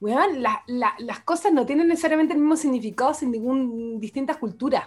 [0.05, 4.85] weón, la- la- las cosas no tienen necesariamente el mismo significado en ningún distintas culturas.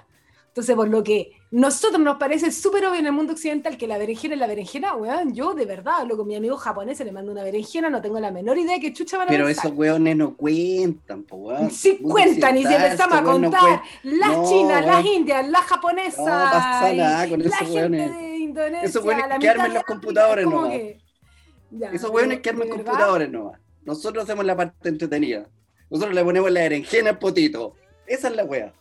[0.50, 3.98] Entonces, por lo que nosotros nos parece súper obvio en el mundo occidental que la
[4.00, 7.32] berenjena es la berenjena, weón, yo de verdad hablo con mi amigo japonés, le mando
[7.32, 9.66] una berenjena, no tengo la menor idea de qué chucha van a Pero pensar.
[9.68, 11.70] esos weones no cuentan, po, weón.
[11.70, 15.16] Sí cuentan y occidental, empezamos a weones no contar las No, chinas, las weón.
[15.16, 18.18] indias, las japonesas, No pasa nada con esos weones.
[18.18, 20.74] de Indonesia, Esos weones que armen los computadores nomás.
[21.94, 23.60] Esos weones que verdad, computadores nomás.
[23.88, 25.50] Nosotros hacemos la parte entretenida.
[25.90, 27.74] Nosotros le ponemos la berenjena al potito.
[28.06, 28.74] Esa es la wea.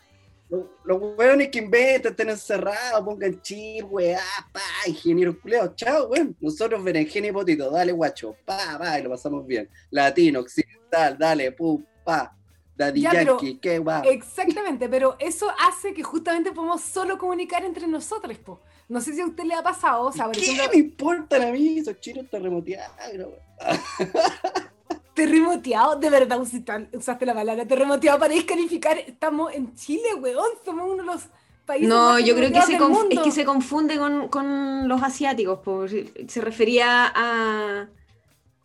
[0.48, 4.20] Los, los weones que inventan, estén encerrados, pongan chip, weá,
[4.52, 6.36] pa, ingenieros culeados, chao, weón.
[6.40, 9.68] Nosotros berenjena y potito, dale guacho, pa, pa, y lo pasamos bien.
[9.90, 12.32] Latino, occidental, dale, pum, pa.
[12.76, 14.02] Daddy Ya, pero- Yankee, qué guau.
[14.04, 18.60] Exactamente, pero eso hace que justamente podamos solo comunicar entre nosotros, po.
[18.88, 21.50] No sé si a usted le ha pasado, o sea, ¿Qué ejemplo, me importan a
[21.52, 23.30] mí esos chinos terremoteados, weón?
[25.16, 30.98] terremoteado, de verdad usaste, la palabra terremoteado para descalificar, estamos en Chile, weón, somos uno
[30.98, 31.22] de los
[31.64, 35.02] países No, más yo creo que se, conf- es que se confunde con, con los
[35.02, 35.58] asiáticos.
[35.60, 35.86] po.
[35.88, 37.88] Se refería a,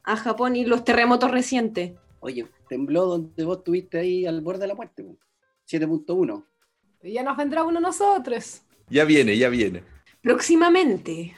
[0.03, 1.93] a Japón y los terremotos recientes.
[2.19, 5.17] Oye, tembló donde vos estuviste ahí al borde de la muerte, weón.
[5.67, 6.43] 7.1.
[7.03, 8.61] Ya nos vendrá uno nosotros.
[8.89, 9.83] Ya viene, ya viene.
[10.21, 11.33] Próximamente.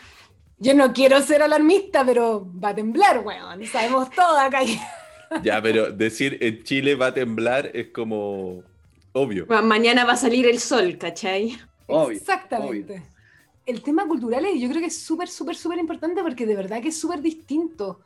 [0.58, 3.66] Yo no quiero ser alarmista, pero va a temblar, weón.
[3.68, 4.62] Sabemos todo acá.
[5.44, 8.64] Ya, pero decir en Chile va a temblar es como
[9.14, 9.46] obvio.
[9.50, 11.58] Ma- Mañana va a salir el sol, ¿cachai?
[11.88, 13.04] Obvio, Exactamente.
[13.66, 16.82] El tema cultural es- yo creo que es súper, súper, súper importante porque de verdad
[16.82, 18.00] que es súper distinto.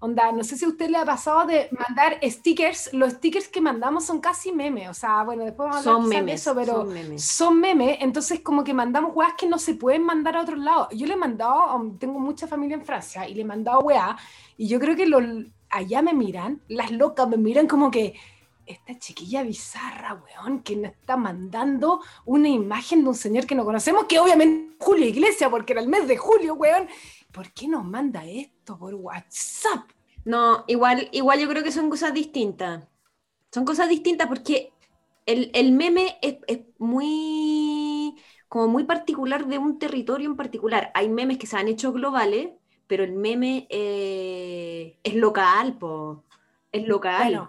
[0.00, 2.92] Onda, no sé si a usted le ha pasado de mandar stickers.
[2.92, 4.88] Los stickers que mandamos son casi memes.
[4.90, 6.40] O sea, bueno, después vamos a hablar Son quizás de memes.
[6.42, 7.24] eso, pero son memes.
[7.24, 10.88] son memes, entonces como que mandamos weas que no se pueden mandar a otros lados.
[10.92, 14.16] Yo le he mandado, tengo mucha familia en Francia, y le he mandado weas,
[14.58, 15.22] y yo creo que los,
[15.74, 18.14] allá me miran, las locas me miran como que,
[18.66, 23.64] esta chiquilla bizarra, weón, que nos está mandando una imagen de un señor que no
[23.64, 26.88] conocemos, que obviamente Julio Iglesia, porque era el mes de julio, weón.
[27.30, 29.90] ¿Por qué nos manda esto por WhatsApp?
[30.24, 32.86] No, igual, igual yo creo que son cosas distintas.
[33.52, 34.72] Son cosas distintas porque
[35.26, 38.16] el, el meme es, es muy,
[38.48, 40.90] como muy particular de un territorio en particular.
[40.94, 42.50] Hay memes que se han hecho globales,
[42.86, 46.24] pero el meme eh, es local, po.
[46.72, 47.22] Es local.
[47.22, 47.48] Bueno,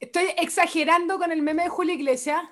[0.00, 2.42] estoy exagerando con el meme de Julio Iglesias.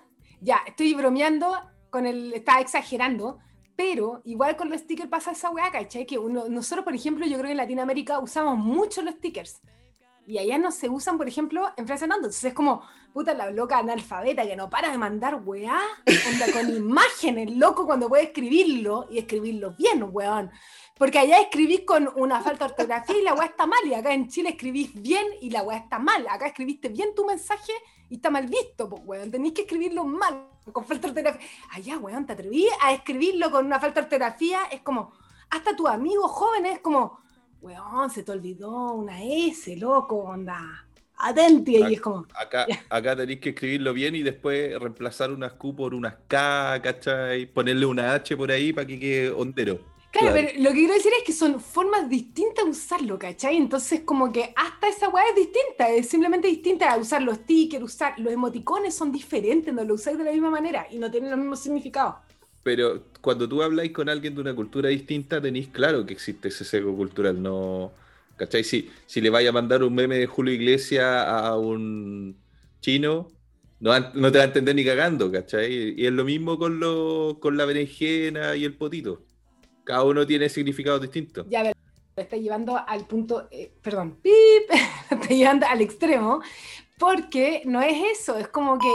[0.41, 1.55] Ya, estoy bromeando
[1.91, 2.33] con el.
[2.35, 3.39] Estaba exagerando.
[3.77, 6.07] Pero igual con los stickers pasa esa weá, ¿cachai?
[6.07, 9.61] Que uno, nosotros, por ejemplo, yo creo que en Latinoamérica usamos mucho los stickers.
[10.27, 12.17] Y allá no se usan, por ejemplo, en Francia no.
[12.17, 15.81] Entonces es como, puta, la loca analfabeta que no para de mandar weá.
[16.07, 20.51] Onda con imágenes, loco, cuando puede escribirlo y escribirlo bien, weón.
[20.97, 23.81] Porque allá escribís con una falta de ortografía y la weá está mal.
[23.85, 26.25] Y acá en Chile escribís bien y la weá está mal.
[26.29, 27.73] Acá escribiste bien tu mensaje
[28.09, 29.31] y está mal visto, pues, weón.
[29.31, 31.49] Tenéis que escribirlo mal, con falta de ortografía.
[31.73, 34.61] Allá, weón, te atreví a escribirlo con una falta de ortografía.
[34.71, 35.13] Es como,
[35.51, 37.19] hasta tus amigos jóvenes, es como,
[37.61, 40.87] weón, se te olvidó una S, loco, onda.
[41.17, 41.77] Atenti.
[41.77, 45.93] Y es como, Acá, acá tenéis que escribirlo bien y después reemplazar unas Q por
[45.93, 47.47] unas K, ¿cachai?
[47.47, 49.94] Ponerle una H por ahí para que quede hondero.
[50.15, 50.33] Claro, Claro.
[50.33, 53.57] pero lo que quiero decir es que son formas distintas de usarlo, ¿cachai?
[53.57, 57.83] Entonces, como que hasta esa weá es distinta, es simplemente distinta a usar los stickers,
[57.85, 61.31] usar los emoticones son diferentes, no lo usáis de la misma manera y no tienen
[61.31, 62.15] los mismos significados.
[62.63, 66.65] Pero cuando tú habláis con alguien de una cultura distinta, tenéis claro que existe ese
[66.65, 67.95] sesgo cultural, ¿no?
[68.37, 68.65] ¿Cachai?
[68.65, 72.43] Si, si le vaya a mandar un meme de Julio Iglesias a un
[72.81, 73.37] chino,
[73.81, 73.93] no
[74.33, 75.95] te va a entender ni cagando, ¿cachai?
[76.01, 79.27] Y es lo mismo con, lo, con la berenjena y el potito.
[79.85, 81.47] Cada uno tiene significados distintos.
[81.49, 81.77] Ya, a ver,
[82.17, 84.33] lo está llevando al punto, eh, perdón, pip,
[85.11, 86.41] lo está llevando al extremo,
[86.99, 88.93] porque no es eso, es como que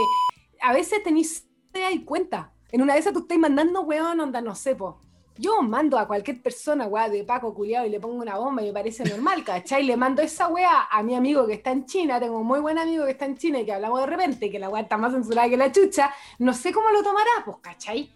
[0.62, 2.52] a veces tenéis te das cuenta.
[2.72, 5.00] En una de esas tú estás mandando, weón, onda, no sé, po.
[5.36, 8.66] Yo mando a cualquier persona, weá, de Paco culiado y le pongo una bomba y
[8.66, 9.84] me parece normal, ¿cachai?
[9.84, 12.78] Le mando esa weá a mi amigo que está en China, tengo un muy buen
[12.78, 15.12] amigo que está en China y que hablamos de repente, que la weá está más
[15.12, 18.10] censurada que la chucha, no sé cómo lo tomará, pues, ¿cachai?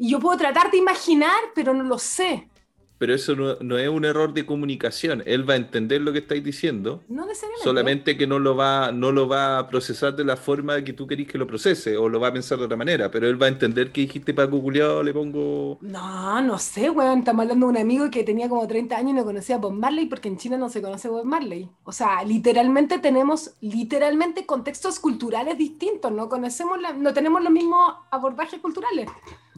[0.00, 2.48] Y yo puedo tratar de imaginar, pero no lo sé.
[2.96, 5.22] Pero eso no, no es un error de comunicación.
[5.24, 7.64] Él va a entender lo que estáis diciendo, No necesariamente.
[7.64, 11.06] solamente que no lo va, no lo va a procesar de la forma que tú
[11.06, 13.10] querís que lo procese, o lo va a pensar de otra manera.
[13.10, 15.78] Pero él va a entender que dijiste Paco Culeado, le pongo.
[15.80, 17.20] No, no sé, weón.
[17.20, 19.72] Estamos hablando de un amigo que tenía como 30 años y no conocía a Bob
[19.72, 21.70] Marley porque en China no se conoce Bob Marley.
[21.84, 26.12] O sea, literalmente tenemos literalmente contextos culturales distintos.
[26.12, 29.08] No conocemos, la- no tenemos los mismos abordajes culturales.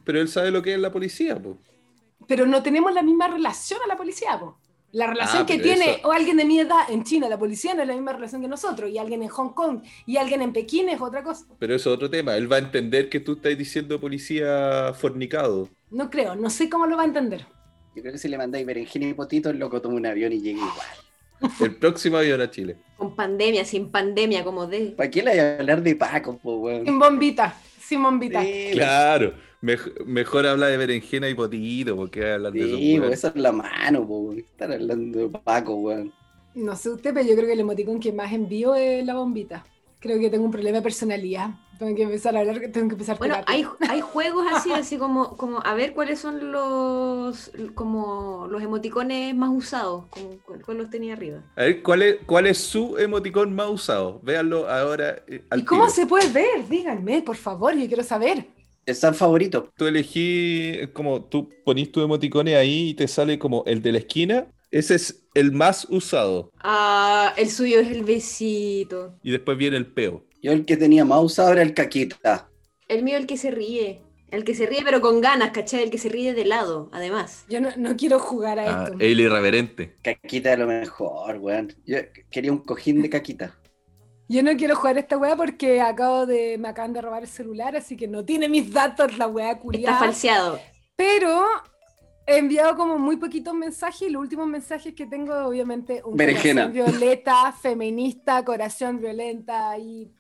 [0.05, 1.59] Pero él sabe lo que es la policía, po.
[2.27, 4.59] Pero no tenemos la misma relación a la policía, po.
[4.93, 7.73] La relación Ah, que tiene eso- o alguien de mi edad en China, la policía
[7.75, 10.53] no es la misma relación que nosotros, y alguien en Hong Kong y alguien en
[10.53, 11.47] Pekín es otra cosa.
[11.59, 12.37] Pero eso es otro tema.
[12.37, 15.69] Él va a entender que tú estás diciendo policía fornicado.
[15.91, 17.47] No creo, no sé cómo lo va a entender.
[17.97, 20.41] Yo creo que si le mandáis berenjena y potito, el loco toma un avión y
[20.41, 20.87] llega igual.
[21.61, 22.77] El próximo avión a Chile.
[22.97, 24.93] Con pandemia, sin pandemia, como de.
[24.97, 26.85] ¿Para qué le voy a hablar de Paco, po, weón?
[26.85, 28.43] Sin bombita, sin bombita.
[28.43, 29.35] Sí, Claro.
[29.63, 32.81] Mej- mejor habla de berenjena y potito, porque hablar de eso.
[32.81, 34.33] Sí, po, esa es la mano, po.
[34.33, 36.13] Estar hablando de Paco, weón.
[36.55, 39.65] No sé usted, pero yo creo que el emoticón que más envío es la bombita.
[39.99, 41.51] Creo que tengo un problema de personalidad.
[41.79, 43.47] Tengo que empezar a hablar, tengo que empezar Bueno, terapia.
[43.47, 49.35] hay, hay juegos así, así como, como a ver cuáles son los como los emoticones
[49.35, 51.43] más usados, como cuál cuál los tenía arriba.
[51.57, 54.21] A ver, ¿cuál es, ¿cuál es su emoticón más usado?
[54.23, 55.23] Véanlo ahora.
[55.27, 55.91] eh, al ¿Y cómo tiro.
[55.91, 56.69] se puede ver?
[56.69, 58.52] Díganme, por favor, yo quiero saber.
[58.87, 59.69] ¿Están favoritos?
[59.77, 63.93] Tú elegí, es como tú ponís tu emoticones ahí y te sale como el de
[63.93, 64.47] la esquina.
[64.71, 66.51] Ese es el más usado.
[66.59, 69.15] Ah, el suyo es el besito.
[69.23, 70.25] Y después viene el peo.
[70.43, 72.49] Yo el que tenía más usado era el caquita.
[72.89, 74.01] El mío el que se ríe.
[74.31, 75.83] El que se ríe pero con ganas, ¿cachai?
[75.83, 77.45] El que se ríe de lado, además.
[77.51, 78.97] Yo no, no quiero jugar a Ah, esto.
[78.99, 79.95] el irreverente.
[80.03, 81.75] Caquita es lo mejor, weón.
[81.87, 81.99] Yo
[82.31, 83.59] quería un cojín de caquita.
[84.29, 86.57] Yo no quiero jugar a esta weá porque acabo de.
[86.59, 89.61] me acaban de robar el celular, así que no tiene mis datos la weá Está
[89.63, 89.99] culiada.
[89.99, 90.61] falseado.
[90.97, 91.45] Pero
[92.27, 96.71] he enviado como muy poquitos mensajes y los últimos mensajes que tengo, obviamente, un Berenjena.
[96.71, 100.11] corazón violeta, feminista, corazón violenta y.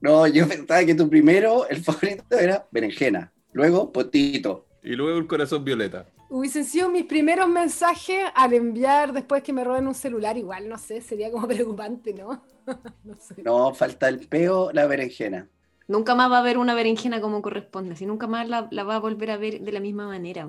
[0.00, 3.32] No, yo pensaba que tu primero, el favorito era berenjena.
[3.52, 4.66] Luego, potito.
[4.82, 6.06] Y luego el corazón violeta.
[6.30, 10.78] Hubiesen sido mis primeros mensajes al enviar después que me roben un celular, igual, no
[10.78, 12.42] sé, sería como preocupante, ¿no?
[13.04, 13.42] no sé.
[13.42, 15.48] No, falta el peo, la berenjena.
[15.88, 17.96] Nunca más va a haber una berenjena como corresponde.
[17.96, 20.48] Si nunca más la, la va a volver a ver de la misma manera.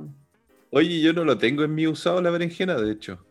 [0.70, 3.26] Oye, yo no lo tengo en mi usado la berenjena, de hecho.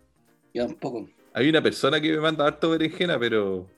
[0.52, 1.08] Yo tampoco.
[1.32, 3.68] Hay una persona que me manda harto berenjena, pero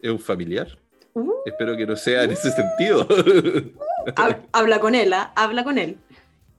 [0.00, 0.78] es un familiar.
[1.12, 1.30] Uh.
[1.44, 3.06] Espero que no sea en ese sentido.
[4.16, 5.32] Hab- Habla con él, ¿ah?
[5.36, 5.98] Habla con él.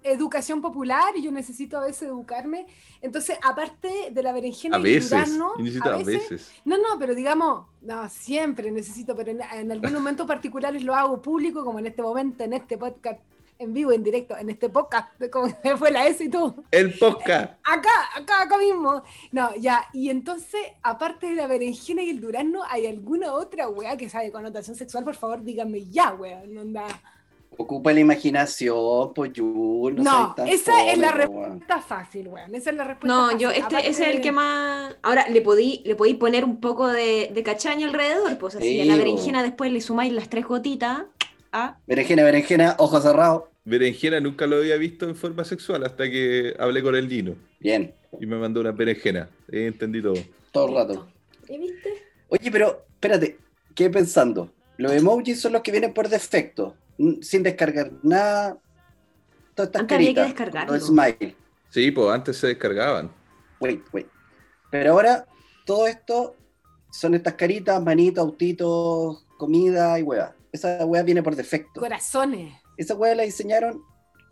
[0.06, 2.65] Educación popular y yo necesito a veces educarme.
[3.02, 5.10] Entonces, aparte de la berenjena a y el veces.
[5.10, 6.52] durazno, y necesita a a veces- veces.
[6.63, 11.22] No, no, pero digamos, no, siempre necesito, pero en, en algunos momentos particulares lo hago
[11.22, 13.20] público, como en este momento, en este podcast,
[13.58, 16.63] en vivo, en directo, en este podcast, como fue la S y todo.
[16.72, 17.54] El podcast.
[17.63, 19.02] Acá, acá, acá mismo.
[19.32, 23.96] No, ya, y entonces, aparte de la berenjena y el durazno, ¿hay alguna otra weá
[23.98, 25.04] que sabe connotación sexual?
[25.04, 26.44] Por favor, díganme ya, weá.
[26.48, 26.86] No, anda.
[27.58, 31.10] Ocupa la imaginación, pues Jul, No, tan esa es la.
[31.62, 32.54] Está fácil, weón.
[32.54, 33.08] Esa es la respuesta.
[33.15, 33.39] No, fácil.
[33.39, 34.96] yo, este, Aparte ese es el de- que más.
[35.02, 38.80] Ahora, le podí, le podí poner un poco de, de cachaña alrededor, pues así.
[38.80, 39.00] a Sí, la bo.
[39.00, 41.04] berenjena después le sumáis las tres gotitas.
[41.88, 43.44] Berenjena, berenjena, ojos cerrados.
[43.63, 47.94] Berenjena nunca lo había visto en forma sexual hasta que hablé con el Dino Bien,
[48.20, 49.30] y me mandó una berenjena.
[49.52, 50.13] He entendido.
[50.52, 51.08] todo el rato.
[51.48, 51.94] ¿Y viste?
[52.28, 53.38] Oye, pero espérate,
[53.74, 54.52] quedé pensando.
[54.78, 56.76] Los emojis son los que vienen por defecto,
[57.22, 58.58] sin descargar nada.
[59.54, 60.80] Todas estas Antes había que descargarlo.
[60.80, 61.36] smile.
[61.70, 63.12] Sí, pues antes se descargaban.
[63.60, 64.08] Wait, wait.
[64.70, 65.26] Pero ahora
[65.66, 66.36] todo esto
[66.92, 70.36] son estas caritas, manitos, autitos, comida y hueá.
[70.52, 71.80] Esa hueá viene por defecto.
[71.82, 72.54] Corazones.
[72.78, 73.82] Esa hueá la diseñaron,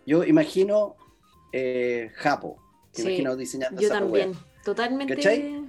[0.06, 0.96] yo imagino,
[1.52, 2.58] eh, Japo.
[2.92, 4.30] Sí, imagino diseñando Yo esa también.
[4.32, 4.40] hueá.
[4.64, 5.16] Totalmente.
[5.16, 5.66] ¿Cachai?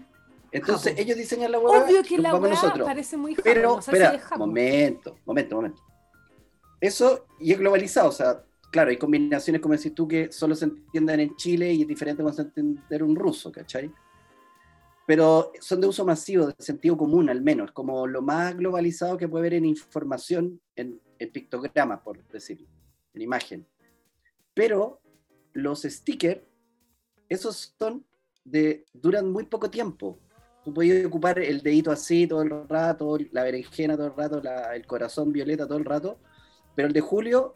[0.52, 1.02] Entonces Japo.
[1.02, 1.84] ellos diseñan la hueá.
[1.84, 2.86] Obvio que la weá nosotros.
[2.86, 4.38] parece muy japo, Pero, no sé si espera, es japo.
[4.46, 5.82] momento, momento, momento.
[6.84, 10.66] Eso, y es globalizado, o sea, claro, hay combinaciones, como decís tú, que solo se
[10.66, 13.90] entienden en Chile y es diferente cuando se entender un ruso, ¿cachai?
[15.06, 19.26] Pero son de uso masivo, de sentido común al menos, como lo más globalizado que
[19.26, 22.66] puede haber en información, en, en pictogramas, por decirlo,
[23.14, 23.66] en imagen.
[24.52, 25.00] Pero
[25.54, 26.42] los stickers,
[27.30, 28.04] esos son
[28.44, 30.18] de, duran muy poco tiempo.
[30.62, 34.76] Tú podías ocupar el dedito así todo el rato, la berenjena todo el rato, la-
[34.76, 36.18] el corazón violeta todo el rato,
[36.74, 37.54] pero el de Julio,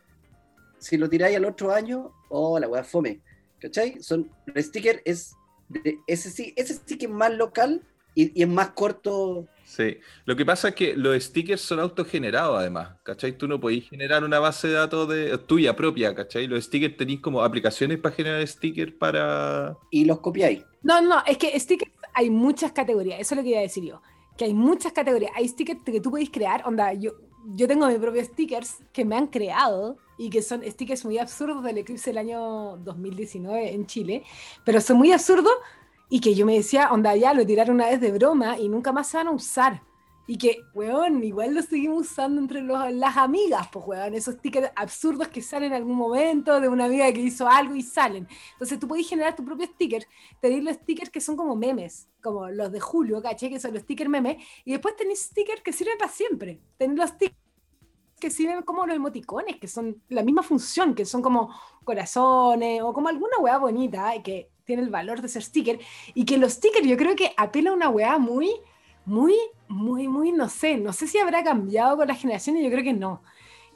[0.79, 3.21] si lo tiráis al otro año, oh, la weá fome.
[3.61, 4.01] ¿Cachai?
[4.03, 5.35] Son, el sticker es,
[5.69, 7.83] de- ese sí, ese sí que es más local
[8.15, 9.49] y, y es más corto.
[9.65, 9.99] Sí.
[10.25, 13.37] Lo que pasa es que los stickers son autogenerados además, ¿cachai?
[13.37, 16.47] Tú no podés generar una base de datos de, tuya propia, ¿cachai?
[16.47, 19.77] Los stickers tenéis como aplicaciones para generar stickers para...
[19.91, 20.65] Y los copiáis.
[20.83, 23.85] No, no, es que stickers hay muchas categorías, eso es lo que iba a decir
[23.85, 24.01] yo,
[24.37, 27.13] que hay muchas categorías, hay stickers que tú podéis crear, onda, yo,
[27.55, 31.63] yo tengo mis propios stickers que me han creado y que son stickers muy absurdos
[31.63, 34.23] del eclipse del año 2019 en Chile,
[34.65, 35.53] pero son muy absurdos
[36.11, 38.93] y que yo me decía, onda, ya lo tiraron una vez de broma y nunca
[38.93, 39.83] más se van a usar.
[40.31, 44.71] Y que, weón, igual lo seguimos usando entre los- las amigas, pues, weón, esos stickers
[44.77, 48.29] absurdos que salen en algún momento de una amiga que hizo algo y salen.
[48.53, 50.07] Entonces tú podés generar tu propio sticker,
[50.39, 53.49] tenéis los stickers que son como memes, como los de Julio, ¿caché?
[53.49, 56.61] Que son los stickers memes, y después tenéis stickers que sirven para siempre.
[56.77, 57.39] Tenéis los stickers
[58.21, 61.55] que sirven como los emoticones, que son la misma función, que son como
[61.85, 65.81] corazones o como alguna weá bonita que tiene el valor de ser sticker,
[66.13, 68.51] y que los stickers yo creo que apela a una weá muy,
[69.09, 69.35] muy,
[69.69, 72.93] muy, muy, no sé, no sé si habrá cambiado con las generaciones, yo creo que
[72.93, 73.23] no.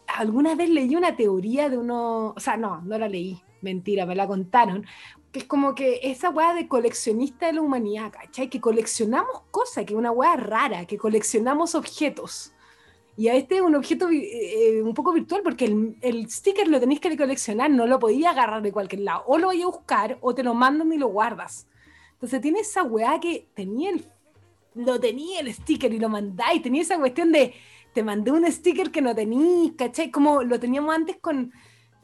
[0.07, 4.15] Alguna vez leí una teoría de uno, o sea, no, no la leí, mentira, me
[4.15, 4.85] la contaron,
[5.33, 8.51] que es como que esa weá de coleccionista de la humanidad, ¿cachai?
[8.51, 12.53] Que coleccionamos cosas, que es una weá rara, que coleccionamos objetos.
[13.17, 16.79] Y a este es un objeto eh, un poco virtual porque el, el sticker lo
[16.79, 19.25] tenéis que coleccionar, no lo podías agarrar de cualquier lado.
[19.27, 21.67] O lo vais a buscar o te lo mandan y lo guardas.
[22.15, 24.07] Entonces tiene esa weá que tenía el,
[24.75, 26.63] lo tenía el sticker y lo mandáis.
[26.63, 27.55] Tenía esa cuestión de
[27.93, 30.11] te mandé un sticker que no tenías, ¿cachai?
[30.11, 31.53] Como lo teníamos antes con,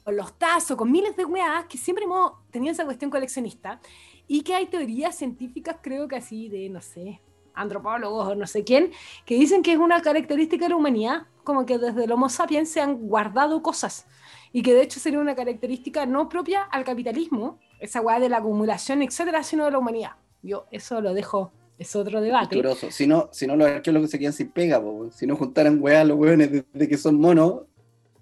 [0.05, 3.81] con los tazos, con miles de weas que siempre hemos tenido esa cuestión coleccionista.
[4.27, 7.23] Y que hay teorías científicas, creo que así, de, no sé,
[7.55, 8.93] antropólogos o no sé quién,
[9.25, 12.69] que dicen que es una característica de la humanidad, como que desde el Homo sapiens
[12.69, 14.07] se han guardado cosas
[14.53, 18.39] y que de hecho sería una característica no propia al capitalismo, esa weá de la
[18.39, 20.13] acumulación, etcétera, sino de la humanidad.
[20.43, 22.57] Yo eso lo dejo, es otro debate.
[22.57, 22.91] Culturoso.
[22.91, 25.13] Si no, si no, los arqueólogos se quedan sin pega, po, weón.
[25.13, 27.63] si no juntaran weá los weones desde que son monos.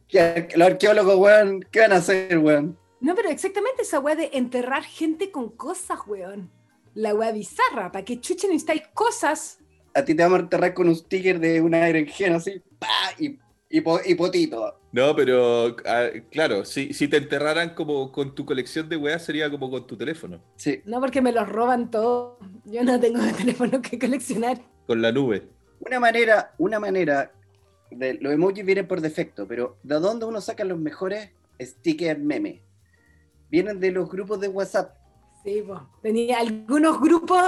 [0.09, 2.79] ¿qué Los arqueólogos, weón, ¿qué van a hacer, weón?
[3.01, 6.51] No, pero exactamente esa weá de enterrar gente con cosas, weón.
[6.95, 9.59] La weá bizarra, para que chuchen necesitáis cosas.
[9.95, 12.87] A ti te vamos a enterrar con un sticker de una berenjena así, pa,
[13.19, 13.39] y,
[13.69, 14.79] y, po- y potito.
[14.93, 19.51] No, pero ah, claro, si, si te enterraran como con tu colección de weas sería
[19.51, 20.81] como con tu teléfono, Sí.
[20.85, 22.39] No porque me los roban todo.
[22.65, 24.59] Yo no tengo teléfono que coleccionar.
[24.87, 25.49] con la nube.
[25.81, 27.33] Una manera, una manera,
[27.91, 32.63] de, los emojis vienen por defecto, pero ¿de dónde uno saca los mejores stickers meme?
[33.51, 34.97] Vienen de los grupos de WhatsApp.
[35.45, 35.81] Sí, pues.
[36.03, 37.41] Tenía algunos grupos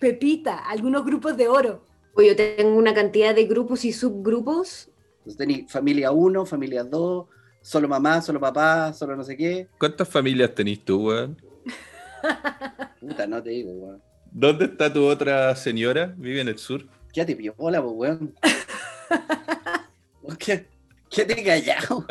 [0.00, 1.84] pepita, algunos grupos de oro.
[2.14, 4.90] O yo tengo una cantidad de grupos y subgrupos.
[5.28, 7.26] Entonces tenéis familia 1, familia 2,
[7.60, 9.68] solo mamá, solo papá, solo no sé qué.
[9.78, 11.36] ¿Cuántas familias tenés tú, weón?
[13.00, 14.02] Puta, no te digo, weón.
[14.32, 16.14] ¿Dónde está tu otra señora?
[16.16, 16.86] ¿Vive en el sur?
[17.12, 18.34] Quédate piola, pues, weón.
[20.38, 20.66] ¿Qué?
[21.10, 22.06] Quédate callado.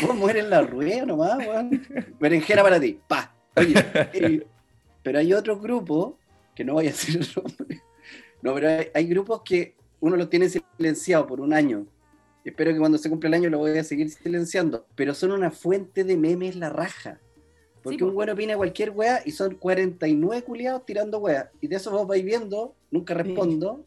[0.00, 1.86] Vos mueres en la rueda nomás, weón.
[2.18, 3.30] Berenjena para ti, pa.
[3.56, 3.74] Oye,
[4.14, 4.46] eh,
[5.02, 6.14] pero hay otros grupos,
[6.54, 7.82] que no voy a decir el nombre.
[8.40, 11.86] No, pero hay, hay grupos que uno los tiene silenciado por un año.
[12.46, 14.86] Espero que cuando se cumpla el año lo voy a seguir silenciando.
[14.94, 17.18] Pero son una fuente de memes la raja.
[17.82, 21.50] Porque Sí, un weón opina cualquier wea y son 49 culiados tirando wea.
[21.60, 23.84] Y de eso vos vais viendo, nunca respondo.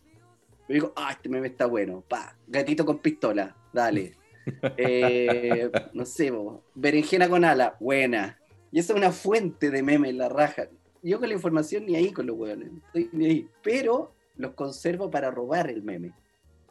[0.67, 2.03] Me digo, ah, este meme está bueno.
[2.05, 4.13] Pa, gatito con pistola, dale.
[4.77, 8.39] Eh, no sé, bo, berenjena con ala, buena.
[8.71, 10.69] Y esa es una fuente de memes la raja.
[11.03, 13.47] Yo con la información ni ahí con los weones, estoy ni ahí.
[13.61, 16.13] Pero los conservo para robar el meme.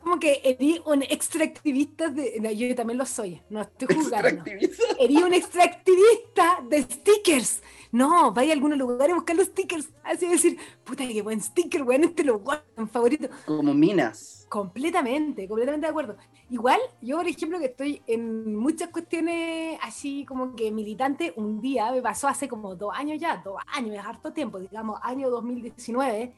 [0.03, 2.39] Como que erí un extractivista de.
[2.41, 4.29] No, yo también lo soy, no estoy juzgando.
[4.29, 4.85] Extractivista.
[4.99, 7.63] Erí un extractivista de stickers.
[7.91, 9.89] No, vaya a algún lugar a buscar los stickers.
[10.05, 13.29] Así decir, puta, qué buen sticker, weón, este lo guardan favorito.
[13.47, 14.47] Como minas.
[14.49, 16.17] Completamente, completamente de acuerdo.
[16.51, 21.91] Igual, yo, por ejemplo, que estoy en muchas cuestiones así como que militante, un día
[21.93, 26.35] me pasó hace como dos años ya, dos años, es harto tiempo, digamos, año 2019.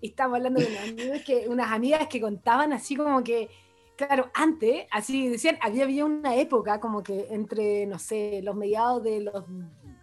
[0.00, 3.48] Estaba hablando unas amigas que, unas amigas que contaban así como que,
[3.96, 9.02] claro, antes, así decían, había, había una época como que entre, no sé, los mediados
[9.02, 9.44] de los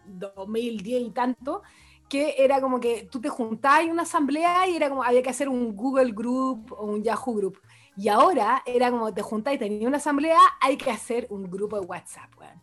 [0.05, 1.61] 2010 y tanto,
[2.09, 5.29] que era como que tú te juntabas en una asamblea y era como había que
[5.29, 7.59] hacer un Google Group o un Yahoo Group.
[7.95, 11.79] Y ahora era como te juntáis y tenías una asamblea, hay que hacer un grupo
[11.79, 12.61] de WhatsApp, weón.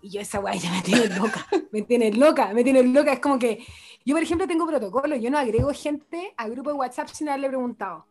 [0.00, 3.12] Y yo esa weá ya me tiene loca, me tiene loca, me tiene loca.
[3.12, 3.64] Es como que
[4.08, 7.48] yo, por ejemplo, tengo protocolo, yo no agrego gente al grupo de WhatsApp sin haberle
[7.48, 8.06] preguntado.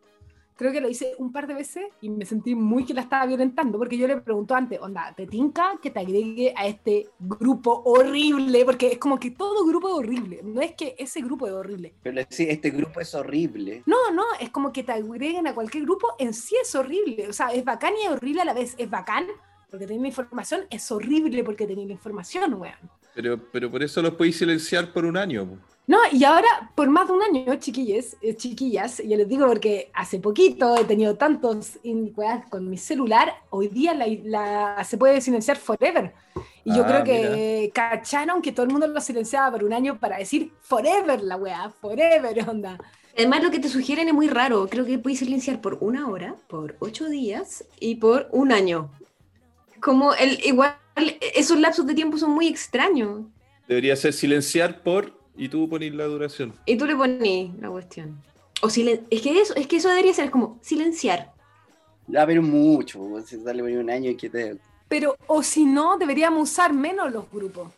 [0.56, 3.26] creo que lo hice un par de veces y me sentí muy que la estaba
[3.26, 7.82] violentando, porque yo le pregunto antes, onda, ¿te tinca que te agregue a este grupo
[7.86, 8.66] horrible?
[8.66, 11.96] Porque es como que todo grupo es horrible, no es que ese grupo es horrible.
[12.04, 13.84] Pero sí, este grupo es horrible.
[13.86, 17.34] No, no, es como que te agreguen a cualquier grupo, en sí es horrible, o
[17.34, 19.28] sea, es bacán y es horrible a la vez, es bacán
[19.70, 22.76] porque tenéis la información, es horrible porque tenéis la información, weón.
[23.14, 25.60] Pero, pero por eso los podéis silenciar por un año.
[25.88, 29.90] No, y ahora, por más de un año, chiquillas, eh, chiquillas, yo les digo porque
[29.94, 35.22] hace poquito he tenido tantos weas con mi celular, hoy día la, la- se puede
[35.22, 36.14] silenciar forever.
[36.66, 39.98] Y yo Ah, creo que cacharon que todo el mundo lo silenciaba por un año
[40.00, 42.78] para decir forever la wea, forever, onda.
[43.16, 44.68] Además, lo que te sugieren es muy raro.
[44.70, 48.92] Creo que puedes silenciar por una hora, por ocho días y por un año.
[49.82, 50.76] Como el igual,
[51.36, 53.22] esos lapsos de tiempo son muy extraños.
[53.68, 56.54] Debería ser silenciar por y tú pones la duración.
[56.66, 58.22] Y tú le pones la cuestión.
[58.62, 61.32] O silen es que eso, es que eso debería ser es como silenciar.
[62.08, 64.58] Ya, pero mucho, si sale por un año y que te...
[64.88, 67.72] Pero, o si no, deberíamos usar menos los grupos.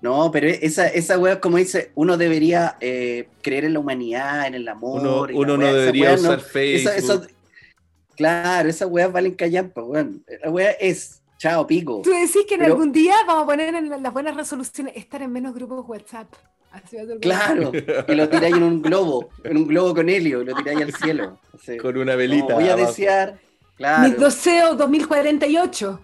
[0.00, 4.54] No, pero esa, esa weá, como dice, uno debería eh, creer en la humanidad, en
[4.54, 5.00] el amor.
[5.00, 6.92] Uno, uno no esa debería no- usar Facebook.
[6.92, 7.26] esa- eso-
[8.16, 10.24] claro, esas weas valen callampa, weón.
[10.42, 12.00] La wea es, chao, pico.
[12.04, 15.20] Tú decís que en Pero- algún día vamos a poner en las buenas resoluciones estar
[15.22, 16.32] en menos grupos WhatsApp.
[16.70, 17.72] Así va a ser Claro,
[18.08, 20.94] y lo tiráis en un globo, en un globo con helio, y lo tiráis al
[20.94, 21.40] cielo.
[21.52, 22.54] Así, Con una no, velita.
[22.54, 22.86] voy a abajo.
[22.88, 26.00] desear, Mis claro, deseos 2048.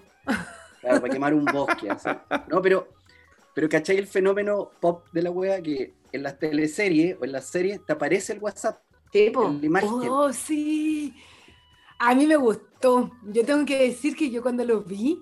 [0.80, 1.89] claro, para quemar un bosque.
[1.89, 2.09] así.
[2.49, 2.89] No, pero,
[3.55, 5.62] pero ¿cachai el fenómeno pop de la wea?
[5.62, 8.80] Que en las teleseries o en las series te aparece el WhatsApp,
[9.12, 9.47] Sí, po.
[9.47, 9.89] en la imagen.
[10.09, 11.14] Oh, sí.
[12.01, 13.11] A mí me gustó.
[13.24, 15.20] Yo tengo que decir que yo cuando lo vi,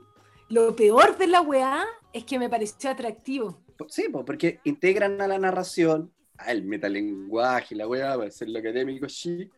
[0.49, 3.63] lo peor de la weá es que me pareció atractivo.
[3.89, 8.59] Sí, po, porque integran a la narración, al metalenguaje, la weá, va a ser lo
[8.59, 9.51] académico, sí.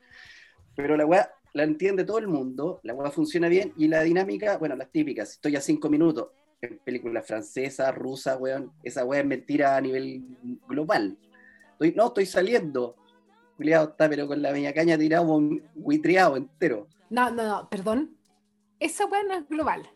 [0.74, 4.58] Pero la weá la entiende todo el mundo, la weá funciona bien y la dinámica,
[4.58, 6.28] bueno, las típicas, estoy a cinco minutos
[6.60, 10.24] en películas francesas, rusas, weón, esa weá es mentira a nivel
[10.68, 11.16] global.
[11.72, 12.96] Estoy- no, estoy saliendo.
[13.56, 16.88] Juliado está, pero con la meña caña tirado, un buitreado entero.
[17.10, 18.16] No, no, no, perdón.
[18.80, 19.88] Esa weá no es global.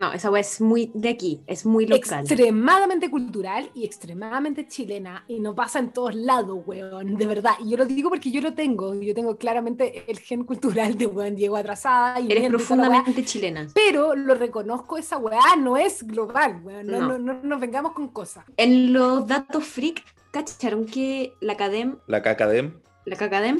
[0.00, 2.20] No, esa weá es muy de aquí, es muy local.
[2.20, 5.24] Extremadamente cultural y extremadamente chilena.
[5.28, 7.16] Y no pasa en todos lados, weón.
[7.16, 7.52] De verdad.
[7.64, 8.94] Y yo lo digo porque yo lo tengo.
[8.94, 12.20] Yo tengo claramente el gen cultural de weón Diego atrasada.
[12.20, 13.66] Y Eres profundamente chilena.
[13.74, 16.86] Pero lo reconozco, esa weá no es global, weón.
[16.86, 17.18] No, No.
[17.18, 18.44] no, no nos vengamos con cosas.
[18.56, 22.80] En los datos freak, ¿cacharon que la Academ, La cacadem.
[23.04, 23.58] la Cacadem,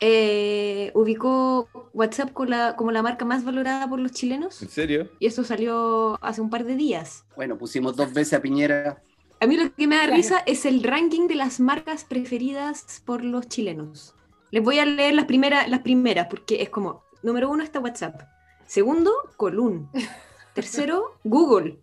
[0.00, 4.60] eh, ubicó WhatsApp con la- como la marca más valorada por los chilenos?
[4.62, 5.10] ¿En serio?
[5.18, 7.24] Y eso salió hace un par de días.
[7.36, 9.02] Bueno, pusimos dos veces a Piñera.
[9.40, 13.24] A mí lo que me da risa es el ranking de las marcas preferidas por
[13.24, 14.14] los chilenos.
[14.50, 18.22] Les voy a leer las, primeras las primeras, porque es como, número uno está WhatsApp.
[18.66, 19.90] Segundo, Colún.
[20.54, 21.78] Tercero, Google.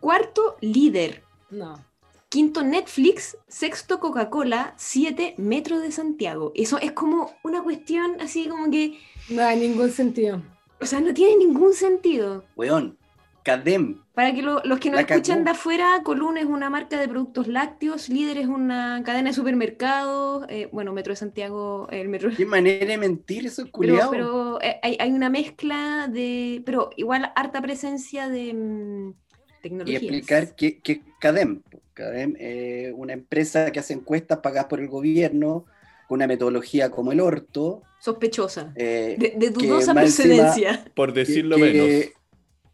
[0.00, 1.24] Cuarto, Líder.
[1.50, 1.84] No.
[2.28, 3.36] Quinto, Netflix.
[3.48, 4.74] Sexto, Coca-Cola.
[4.76, 6.52] Siete, Metro de Santiago.
[6.54, 8.98] Eso es como una cuestión así como que,
[9.30, 10.42] No hay ningún sentido.
[10.80, 12.44] o sea, no tiene ningún sentido.
[12.56, 12.96] Weón,
[13.44, 14.02] Cadem.
[14.14, 17.46] Para que lo- los que nos escuchan de afuera, Colún es una marca de productos
[17.48, 22.30] lácteos, Líder es una cadena de supermercados, eh, bueno, Metro de Santiago, el Metro...
[22.36, 24.10] Qué manera de mentir eso, Pero, culiado.
[24.10, 26.62] pero eh, hay, hay una mezcla de...
[26.66, 29.14] Pero igual harta presencia de mm, y
[29.62, 30.02] tecnologías.
[30.02, 31.62] explicar qué qué es CADEM.
[31.98, 35.66] CADEM es una empresa que hace encuestas pagadas por el gobierno
[36.06, 37.82] con una metodología como el orto.
[38.00, 38.72] Sospechosa.
[38.76, 40.84] eh, De, dudosa encima- procedencia.
[40.94, 42.14] Por decirlo que- menos.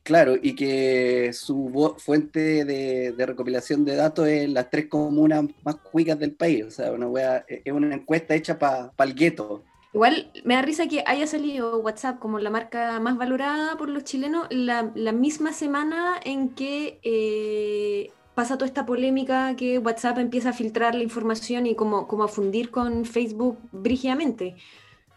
[0.04, 5.76] Claro, y que su fuente de, de recopilación de datos es las tres comunas más
[5.76, 6.62] cuicas del país.
[6.66, 9.64] O sea, una wea- es una encuesta hecha para el gueto.
[9.94, 14.04] Igual me da risa que haya salido WhatsApp como la marca más valorada por los
[14.04, 20.50] chilenos la, la misma semana en que eh, pasa toda esta polémica que WhatsApp empieza
[20.50, 24.56] a filtrar la información y como, como a fundir con Facebook brígidamente.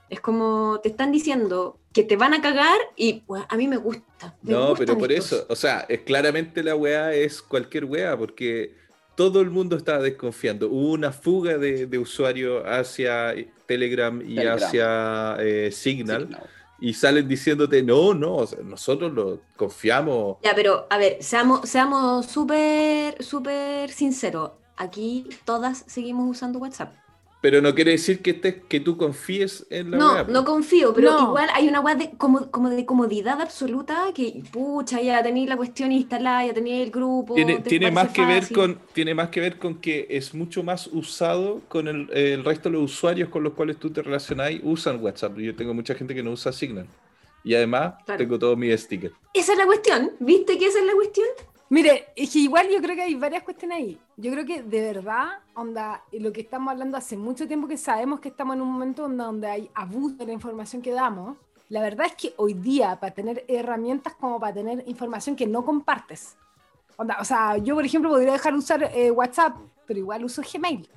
[0.09, 3.77] Es como te están diciendo que te van a cagar y bueno, a mí me
[3.77, 4.35] gusta.
[4.41, 5.39] me No, pero por estos.
[5.39, 8.75] eso, o sea, es claramente la weá es cualquier weá, porque
[9.15, 10.69] todo el mundo estaba desconfiando.
[10.69, 13.33] Hubo una fuga de, de usuarios hacia
[13.65, 14.57] Telegram y Telegram.
[14.57, 16.37] hacia eh, Signal.
[16.79, 20.37] Y salen diciéndote, no, no, nosotros lo confiamos.
[20.43, 24.51] Ya, pero a ver, seamos seamos súper, súper sinceros.
[24.75, 26.93] Aquí todas seguimos usando WhatsApp.
[27.39, 31.11] Pero no quiere decir que, estés, que tú confíes en la No, no confío, pero
[31.11, 31.21] No.
[31.21, 35.55] igual hay una weá de, como, como de comodidad absoluta que, pucha, ya tenéis la
[35.55, 37.35] cuestión instalada, ya tenéis el grupo.
[37.35, 40.87] Tiene, te más que ver con tiene más que ver con que es mucho más
[40.87, 45.01] usado con el, el resto de los usuarios con los cuales tú te relacionas usan
[45.01, 45.37] WhatsApp.
[45.37, 46.87] Yo tengo mucha gente que no usa Signal.
[47.43, 48.17] Y además Claro.
[48.17, 49.13] tengo todos mis stickers.
[49.33, 51.27] Esa es la cuestión, ¿viste que esa es la cuestión?
[51.69, 53.99] Mire, es que igual yo creo que hay varias cuestiones ahí.
[54.15, 58.21] Yo creo que de verdad, onda, lo que estamos hablando hace mucho tiempo que sabemos
[58.21, 61.37] que estamos en un momento donde, donde hay abuso de la información que damos.
[61.67, 65.65] La verdad es que hoy día, para tener herramientas como para tener información que no
[65.65, 66.37] compartes.
[66.95, 70.41] Onda, o sea, yo por ejemplo podría dejar de usar eh, WhatsApp, pero igual uso
[70.41, 70.89] Gmail.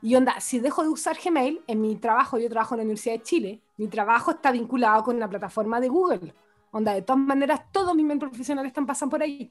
[0.00, 3.16] Y onda, si dejo de usar Gmail, en mi trabajo, yo trabajo en la Universidad
[3.16, 6.34] de Chile, mi trabajo está vinculado con la plataforma de Google.
[6.76, 9.50] Onda, de todas maneras, todos mis mails profesionales están pasando por ahí.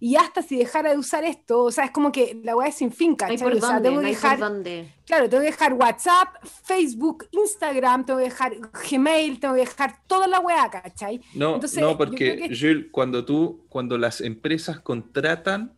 [0.00, 2.74] Y hasta si dejara de usar esto, o sea, es como que la weá es
[2.74, 3.38] sin fin, ¿cachai?
[3.38, 4.92] por O sea, dónde, tengo no que dejar, por dónde.
[5.06, 6.28] claro, tengo que dejar WhatsApp,
[6.64, 8.52] Facebook, Instagram, tengo que dejar
[8.90, 11.20] Gmail, tengo que dejar toda la weá, ¿cachai?
[11.34, 15.72] No, Entonces, no, porque que- Jules, cuando tú, cuando las empresas contratan,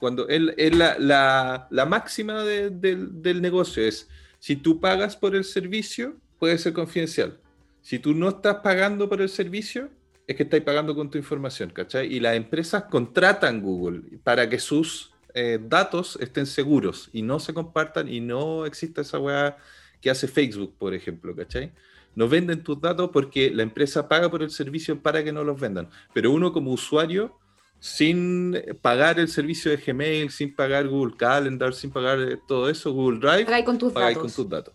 [0.00, 4.08] cuando él es la, la- la máxima de- del, del negocio es
[4.40, 7.38] si tú pagas por el servicio, puede ser confidencial.
[7.82, 9.90] Si tú no estás pagando por el servicio,
[10.30, 12.06] es que estáis pagando con tu información, ¿cachai?
[12.06, 17.52] Y las empresas contratan Google para que sus eh, datos estén seguros y no se
[17.52, 19.56] compartan y no exista esa weá
[20.00, 21.72] que hace Facebook, por ejemplo, ¿cachai?
[22.14, 25.58] No venden tus datos porque la empresa paga por el servicio para que no los
[25.58, 25.88] vendan.
[26.14, 27.36] Pero uno como usuario,
[27.80, 32.92] sin pagar el servicio de Gmail, sin pagar Google Calendar, sin pagar eh, todo eso,
[32.92, 34.32] Google Drive, Pagáis con tus pagáis datos.
[34.32, 34.74] con tus datos.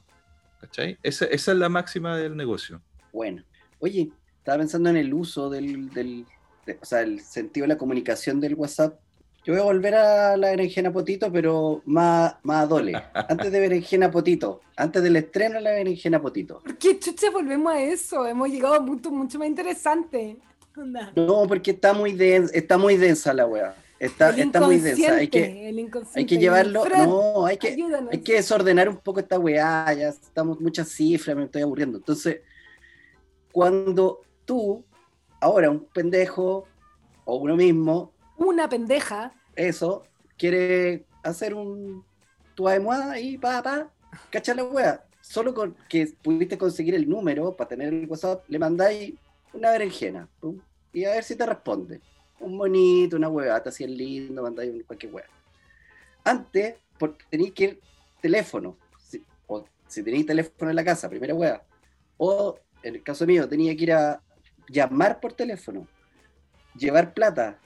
[0.59, 0.97] ¿Cachai?
[1.01, 2.81] Esa, esa es la máxima del negocio.
[3.13, 3.41] Bueno,
[3.79, 4.11] oye,
[4.45, 6.23] estaba pensando en el uso del, del-
[6.67, 8.99] de- o sea, el sentido de la comunicación del WhatsApp.
[9.43, 12.93] Yo voy a volver a la berenjena potito, pero más, más dole.
[13.13, 16.59] Antes de berenjena potito, antes del estreno de la berenjena potito.
[16.59, 18.27] ¿Por qué chucha volvemos a eso?
[18.27, 20.37] Hemos llegado a un punto mucho más interesante.
[21.15, 23.75] No, porque está muy densa, está muy densa la weá.
[23.99, 25.15] Está, está muy densa.
[25.15, 25.73] Hay que,
[26.15, 26.83] hay que llevarlo.
[26.83, 28.11] Fred, No, hay que, ayúdanos.
[28.11, 31.97] hay que desordenar un poco esta weá, ya estamos muchas cifras, me estoy aburriendo.
[31.97, 32.41] Entonces,
[33.51, 34.83] cuando tú,
[35.41, 36.67] ahora un pendejo
[37.25, 39.31] o uno mismo, Una pendeja.
[39.55, 40.03] eso,
[40.37, 42.03] quiere hacer un
[42.55, 43.91] tu almohada y pa, pa,
[44.29, 45.03] cacha la weá.
[45.21, 49.13] Solo con que pudiste conseguir el número para tener el WhatsApp, le mandáis
[49.53, 50.59] una berenjena pum,
[50.93, 51.99] y a ver si te responde.
[52.39, 55.25] Un monito, una huevata así es lindo, mandáis un- cualquier weá.
[56.23, 57.81] Antes, por- tenéis que ir
[58.21, 61.63] teléfono, si- o si tenéis teléfono en la casa, primera weá.
[62.17, 64.21] O en el caso mío, tenía que ir a
[64.67, 65.87] llamar por teléfono,
[66.75, 67.59] llevar plata,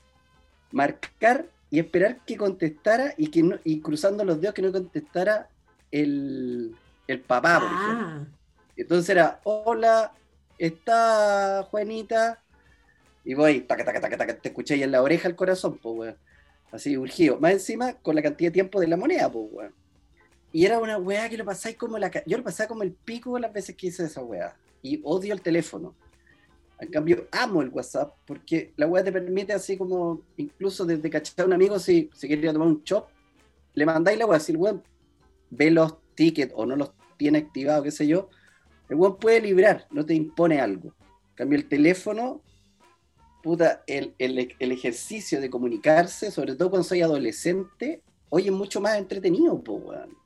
[0.72, 5.50] marcar y esperar que contestara y que no, y cruzando los dedos que no contestara
[5.92, 6.76] el,
[7.08, 8.08] el papá, por ejemplo.
[8.08, 8.26] Ah,
[8.76, 10.14] Entonces era, hola,
[10.58, 12.44] está Juanita.
[13.24, 15.96] Y voy, taca, taca, taca, taca, te escuché ahí en la oreja el corazón, pues,
[15.96, 16.18] weón.
[16.72, 17.40] Así, urgido.
[17.40, 19.74] Más encima, con la cantidad de tiempo de la moneda, pues, weón.
[20.52, 22.12] Y era una weá que lo pasáis como la...
[22.26, 24.56] Yo lo pasaba como el pico las veces que hice esa weá.
[24.82, 25.94] Y odio el teléfono.
[26.82, 31.44] En cambio, amo el WhatsApp porque la weá te permite así como, incluso desde cachar
[31.44, 33.10] a un amigo, si, si quería tomar un chop,
[33.74, 34.82] le mandáis la weá, si el weón
[35.50, 38.30] ve los tickets o no los tiene activados, qué sé yo,
[38.88, 40.94] el weón puede librar, no te impone algo.
[41.32, 42.42] En cambio, el teléfono,
[43.44, 48.80] puta, el, el- el ejercicio de comunicarse, sobre todo cuando soy adolescente, hoy es mucho
[48.80, 50.18] más entretenido, po, weón.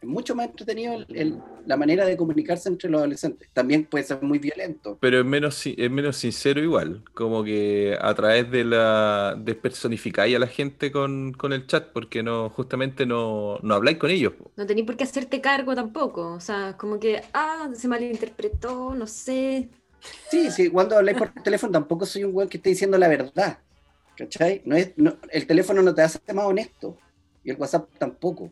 [0.00, 3.48] Es mucho más entretenido el- el- la manera de comunicarse entre los adolescentes.
[3.52, 4.96] También puede ser muy violento.
[5.00, 10.36] Pero es menos, si- es menos sincero igual, como que a través de la despersonificáis
[10.36, 14.34] a la gente con, con el chat, porque no, justamente no, no habláis con ellos.
[14.56, 16.32] no tenéis por qué hacerte cargo tampoco.
[16.32, 19.68] O sea, como que, ah, se malinterpretó, no sé.
[20.30, 23.58] Sí, sí, cuando habláis por teléfono tampoco soy un weón que esté diciendo la verdad.
[24.16, 24.62] ¿Cachai?
[24.64, 26.96] No es, no- el teléfono no te hace más honesto.
[27.44, 28.50] Y el WhatsApp tampoco.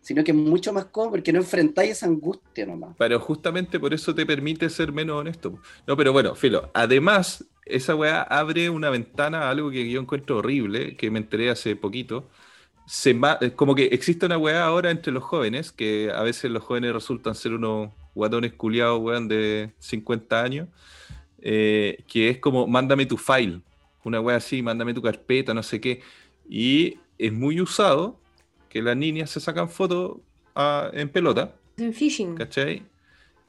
[0.00, 2.94] Sino que es mucho más cómodo porque no enfrentáis esa angustia nomás.
[2.98, 5.58] Pero justamente por eso te permite ser menos honesto.
[5.86, 10.38] No, pero bueno, Filo, además, esa weá abre una ventana a algo que yo encuentro
[10.38, 12.28] horrible, que me enteré hace poquito.
[12.86, 13.18] Se
[13.54, 17.34] como que existe una weá ahora entre los jóvenes, que a veces los jóvenes resultan
[17.34, 20.68] ser unos guatones culiados, weón, de 50 años,
[21.40, 23.60] eh, que es como, mándame tu file,
[24.04, 26.00] una weá así, mándame tu carpeta, no sé qué.
[26.48, 28.18] Y es muy usado
[28.68, 30.18] que las niñas se sacan fotos
[30.54, 31.54] ah, en pelota.
[31.76, 32.34] En phishing.
[32.34, 32.82] ¿cachai?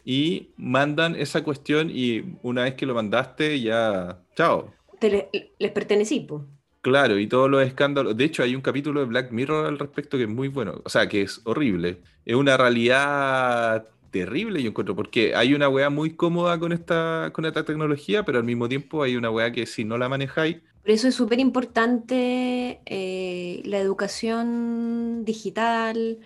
[0.05, 4.73] Y mandan esa cuestión y una vez que lo mandaste, ya, chao.
[4.99, 6.45] Te le- les pertenecí, po.
[6.81, 8.15] Claro, y todos los escándalos.
[8.15, 10.81] De hecho, hay un capítulo de Black Mirror al respecto que es muy bueno.
[10.85, 12.01] O sea, que es horrible.
[12.25, 17.45] Es una realidad terrible, yo encuentro, porque hay una weá muy cómoda con esta, con
[17.45, 20.57] esta tecnología, pero al mismo tiempo hay una weá que si no la manejáis.
[20.81, 26.19] Por eso es súper importante eh, la educación digital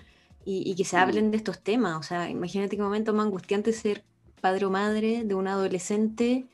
[0.46, 0.98] y, y que se Mm.
[0.98, 1.98] hablen de estos temas.
[2.00, 4.06] O sea, imagínate qué momento más angustiante ser
[4.42, 6.48] padre o madre de un adolescente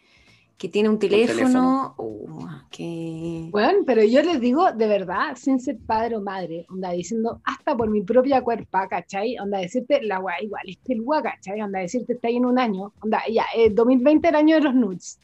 [0.59, 1.37] que tiene un teléfono.
[1.37, 1.95] teléfono.
[1.97, 3.47] uh, que...
[3.49, 7.75] Bueno, pero yo les digo de verdad, sin ser padre o madre, onda diciendo hasta
[7.77, 9.37] por mi propia cuerpa, ¿cachai?
[9.39, 11.61] Onda decirte la weá igual, es pelúa, ¿cachai?
[11.61, 14.75] Onda decirte está ahí en un año, onda ya, eh, 2020 el año de los
[14.75, 15.19] nudes.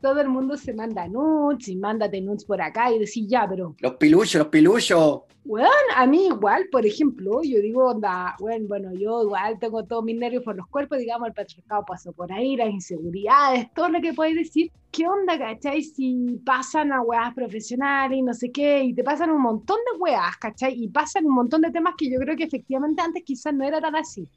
[0.00, 3.74] Todo el mundo se manda nudes y mándate nudes por acá y decís ya, pero
[3.80, 5.22] Los piluchos, los piluchos.
[5.48, 10.04] Bueno, a mí igual, por ejemplo, yo digo, onda, bueno, bueno, yo igual tengo todos
[10.04, 14.00] mis nervios por los cuerpos, digamos, el patriarcado pasó por ahí, las inseguridades, todo lo
[14.02, 14.70] que podéis decir.
[14.90, 15.82] ¿Qué onda, cachai?
[15.82, 19.98] Si pasan a weas profesionales y no sé qué, y te pasan un montón de
[19.98, 20.74] weas, cachai?
[20.74, 23.80] Y pasan un montón de temas que yo creo que efectivamente antes quizás no era
[23.80, 24.28] tan así.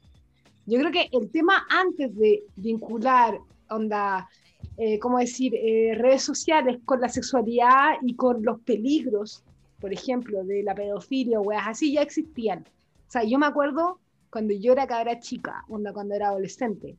[0.64, 3.38] Yo creo que el tema antes de vincular,
[3.68, 4.28] onda,
[4.84, 9.42] eh, ¿cómo decir?, eh, redes sociales con la sexualidad y con los peligros
[9.82, 12.60] por ejemplo, de la pedofilia o weas así, ya existían.
[12.60, 13.98] O sea, yo me acuerdo
[14.30, 16.96] cuando yo era cabra chica, onda cuando era adolescente.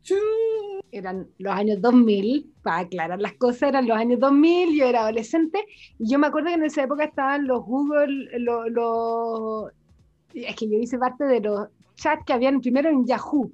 [0.92, 5.64] Eran los años 2000, para aclarar las cosas, eran los años 2000, yo era adolescente,
[5.98, 8.70] y yo me acuerdo que en esa época estaban los Google, los...
[8.70, 9.72] los-
[10.34, 13.50] es que yo hice parte de los chats que habían primero en Yahoo,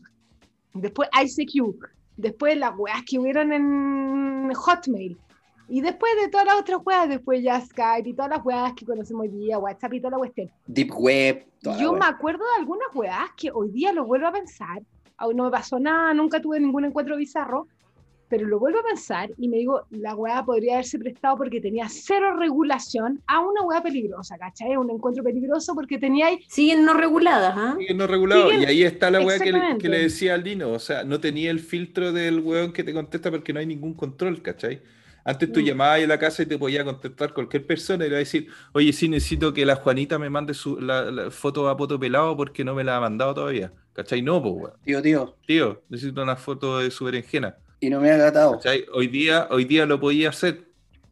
[0.74, 1.76] después ICQ,
[2.20, 5.18] después las weas que hubieron en Hotmail,
[5.72, 8.86] y después de todas las otras weas, después ya Skype y todas las weas que
[8.86, 10.50] conocemos hoy día, WhatsApp y toda la cuestión.
[10.66, 11.46] Deep Web.
[11.62, 14.82] toda Yo me acuerdo de algunas weas que hoy día lo vuelvo a pensar.
[15.18, 17.68] Aún no me pasó nada, nunca tuve ningún encuentro bizarro,
[18.30, 21.90] pero lo vuelvo a pensar y me digo, la wea podría haberse prestado porque tenía
[21.90, 24.78] cero regulación a una wea peligrosa, ¿cachai?
[24.78, 27.76] Un encuentro peligroso porque tenía ahí Siguen no reguladas, ¿ah?
[27.78, 28.52] Siguen no regulados.
[28.54, 30.70] Siguen- Y ahí está la weá que le, que le decía al Dino.
[30.72, 33.94] O sea, no tenía el filtro del weón que te contesta porque no hay ningún
[33.94, 34.82] control, ¿cachai?
[35.26, 35.64] Antes tú Mm.
[35.64, 38.48] llamabas a la casa y te podía contestar cualquier persona y le iba a decir,
[38.74, 42.36] oye, sí necesito que la Juanita me mande su, la, la foto a poto pelado
[42.38, 43.72] porque no me la ha mandado todavía.
[43.94, 44.22] ¿Cachai?
[44.22, 44.74] No, pues, weón.
[44.86, 45.36] Tío, tío.
[45.46, 47.58] Tío, necesito una foto de su berenjena.
[47.80, 48.54] Y no me ha gatado.
[48.54, 48.86] ¿Cachai?
[48.94, 50.68] Hoy día, hoy día lo podía hacer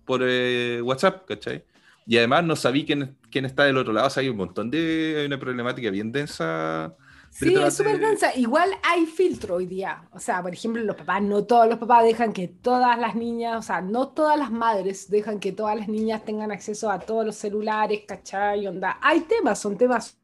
[0.05, 1.63] por eh, WhatsApp, ¿cachai?
[2.05, 4.07] Y además no sabía quién, quién está del otro lado.
[4.07, 5.15] O sea, hay un montón de.
[5.20, 6.95] Hay una problemática bien densa.
[7.30, 8.34] Sí, es súper de- densa.
[8.36, 10.03] Igual hay filtro hoy día.
[10.13, 13.57] O sea, por ejemplo, los papás, no todos los papás dejan que todas las niñas,
[13.57, 17.26] o sea, no todas las madres dejan que todas las niñas tengan acceso a todos
[17.26, 18.65] los celulares, ¿cachai?
[18.68, 18.97] Onda.
[19.01, 20.18] Hay temas, son temas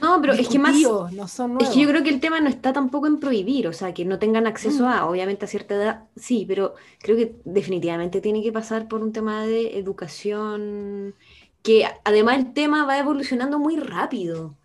[0.00, 0.74] No, pero es que más.
[1.12, 3.72] no son Es que yo creo que el tema no está tampoco en prohibir, o
[3.72, 4.86] sea, que no tengan acceso Mm.
[4.88, 9.12] a, obviamente a cierta edad, sí, pero creo que definitivamente tiene que pasar por un
[9.12, 11.14] tema de educación,
[11.62, 14.56] que además el tema va evolucionando muy rápido.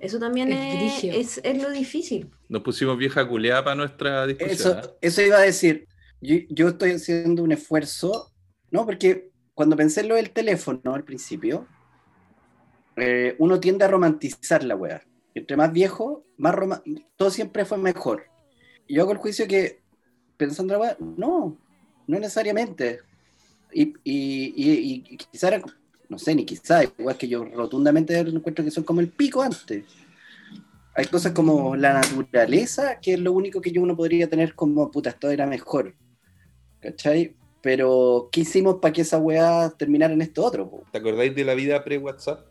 [0.00, 2.30] Eso también Es es, es, es lo difícil.
[2.48, 4.78] Nos pusimos vieja culeada para nuestra discusión.
[4.78, 5.86] Eso, eso iba a decir.
[6.20, 8.32] Yo, yo estoy haciendo un esfuerzo,
[8.70, 8.86] ¿no?
[8.86, 11.66] Porque cuando pensé en lo del teléfono al principio,
[12.96, 15.02] eh, uno tiende a romantizar la weá.
[15.34, 16.82] Entre más viejo, más roma-
[17.16, 18.24] todo siempre fue mejor.
[18.88, 19.82] Yo hago el juicio que,
[20.36, 21.58] pensando en la weá, no,
[22.06, 23.00] no necesariamente.
[23.72, 25.62] Y, y, y, y quizá era,
[26.08, 29.84] no sé, ni quizá, igual que yo rotundamente encuentro que son como el pico antes.
[30.94, 34.92] Hay cosas como la naturaleza, que es lo único que yo uno podría tener como,
[34.92, 35.96] puta, esto era mejor.
[36.80, 37.34] ¿Cachai?
[37.60, 40.70] Pero, ¿qué hicimos para que esa weá terminara en esto otro?
[40.70, 40.84] po?
[40.92, 42.46] ¿Te acordáis de la vida pre-WhatsApp?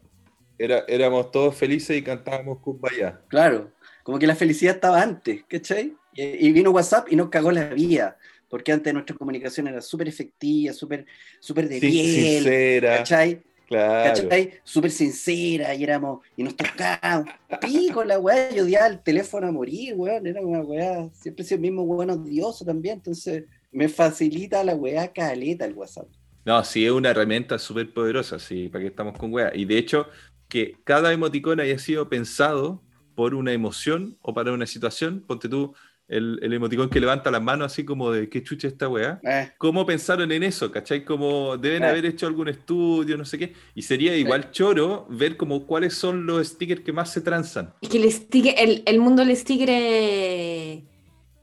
[0.58, 3.22] Era, éramos todos felices y cantábamos Kumbaya.
[3.28, 3.72] Claro,
[4.04, 5.95] como que la felicidad estaba antes, ¿cachai?
[6.14, 8.18] Y, y vino WhatsApp y nos cagó la vida,
[8.49, 11.06] porque antes nuestra comunicación era súper efectiva, súper
[11.39, 12.97] súper de Sí, piel, sincera.
[12.97, 13.41] ¿cachai?
[13.68, 14.22] Claro.
[14.22, 14.54] ¿cachai?
[14.64, 19.51] Súper sincera y éramos, y nos tocábamos, pico la weá, yo odiaba el teléfono a
[19.51, 23.89] morir, weón, era una weá, siempre he sido el mismo weón odioso también, entonces me
[23.89, 26.08] facilita la weá caleta el WhatsApp.
[26.45, 29.51] No, sí, es una herramienta súper poderosa, sí, para que estamos con wea.
[29.56, 30.08] Y de hecho,
[30.54, 32.84] que cada emoticón haya sido pensado
[33.16, 35.74] por una emoción o para una situación, ponte tú
[36.08, 39.20] el, el emoticón que levanta las manos así como de qué chucha esta weá.
[39.24, 40.72] Eh, ¿Cómo pensaron en eso?
[40.72, 41.04] ¿Cachai?
[41.06, 41.89] Como deben Ah.
[41.89, 43.54] haber hecho algún estudio, no sé qué.
[43.74, 47.74] Y sería igual choro ver como cuáles son los stickers que más se transan.
[47.82, 50.84] Es que el, sticker, el, el mundo del sticker es,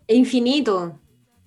[0.07, 1.01] es infinito.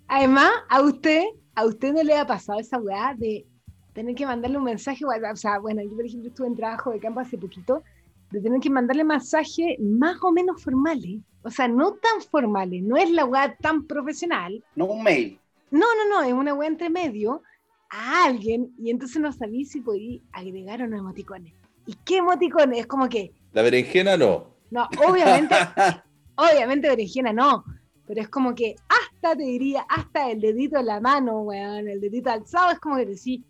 [0.08, 1.24] Además, a usted,
[1.56, 3.46] a usted no le ha pasado esa weá de
[3.94, 7.00] tener que mandarle un mensaje, o sea, bueno, yo por ejemplo estuve en trabajo de
[7.00, 7.84] campo hace poquito,
[8.32, 12.98] de tener que mandarle mensajes más o menos formales, o sea, no tan formales, no
[12.98, 15.40] es la weá tan profesional, no un mail.
[15.70, 17.44] no, no, no, es una weá entre medio,
[17.90, 21.54] a alguien y entonces no sabía si podía agregar unos emoticones.
[21.86, 22.80] ¿Y qué emoticones?
[22.80, 24.48] Es como que, La berenjena no.
[24.72, 25.54] no, obviamente,
[26.36, 27.64] obviamente berenjena no,
[28.08, 32.02] pero es como que hasta te diría, hasta el dedito en la mano, weón, el
[32.02, 33.42] dedito alzado, es como que decís,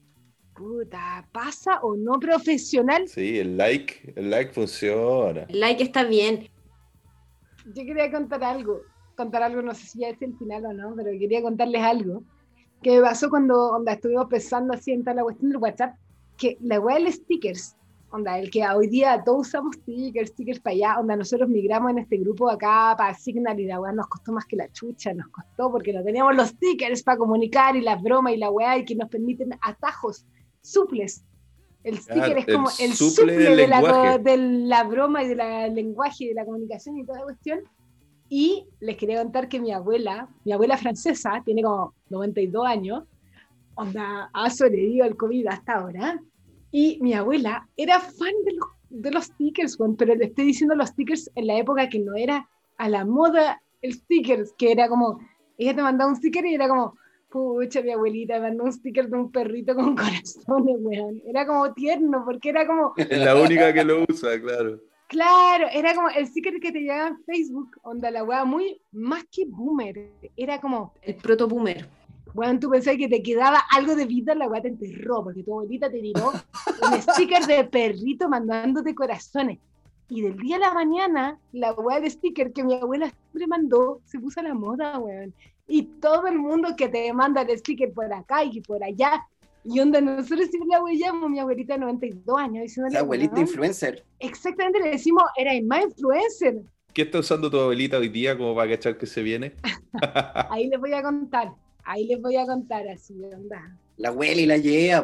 [0.55, 3.07] puta, ¿pasa o no profesional?
[3.07, 5.43] Sí, el like, el like funciona.
[5.49, 6.49] El like está bien.
[7.65, 8.81] Yo quería contar algo,
[9.15, 12.23] contar algo, no sé si ya es el final o no, pero quería contarles algo
[12.83, 15.95] que me pasó cuando onda, estuvimos pensando así en toda la cuestión del WhatsApp,
[16.37, 17.75] que la weá de los stickers,
[18.11, 21.99] onda, el que hoy día todos usamos stickers, stickers para allá, onda, nosotros migramos en
[21.99, 25.27] este grupo acá para Signal y la weá nos costó más que la chucha, nos
[25.29, 28.85] costó porque no teníamos los stickers para comunicar y las bromas y la weá y
[28.85, 30.25] que nos permiten atajos,
[30.63, 31.23] suples.
[31.83, 35.27] El sticker es el como el suple suple del de la, de la broma y
[35.27, 37.59] del lenguaje y de la comunicación y toda la cuestión.
[38.29, 43.03] Y les quería contar que mi abuela, mi abuela francesa, tiene como 92 años,
[43.75, 46.19] onda, ha sobrevivido al COVID hasta ahora.
[46.71, 50.73] Y mi abuela era fan de los, de los stickers, weón, pero le estoy diciendo
[50.73, 54.87] los stickers en la época que no era a la moda el stickers, que era
[54.87, 55.19] como,
[55.57, 56.95] ella te mandaba un sticker y era como,
[57.33, 61.21] pucha, mi abuelita me mandó un sticker de un perrito con corazones, weón.
[61.25, 64.79] Era como tierno, porque era como, Es la única que lo usa, claro.
[65.07, 69.23] Claro, era como el sticker que te llegaba en Facebook, onda la weá muy más
[69.31, 70.11] que boomer.
[70.37, 71.87] Era como, El proto boomer.
[72.33, 75.51] weón, tú pensabas que te quedaba algo de vida, la weá te enterró, porque tu
[75.53, 79.59] abuelita te tiró un sticker de perrito mandándote corazones.
[80.13, 83.99] Y del día a la mañana, la weá de sticker que mi abuela siempre mandó
[84.05, 85.33] se puso a la moda, weón.
[85.67, 89.27] Y todo el mundo que te manda el sticker por acá y por allá.
[89.63, 93.47] Y onda, nosotros siempre la huellamos, mi abuelita de 92 años, diciéndole, La abuelita weón,
[93.47, 94.05] influencer.
[94.19, 96.61] Exactamente, le decimos, era el más influencer.
[96.93, 99.53] ¿Qué está usando tu abuelita hoy día como para cachar que se viene?
[100.51, 101.53] Ahí les voy a contar,
[101.85, 103.79] ahí les voy a contar así, onda.
[103.97, 105.03] La Welly la lleva.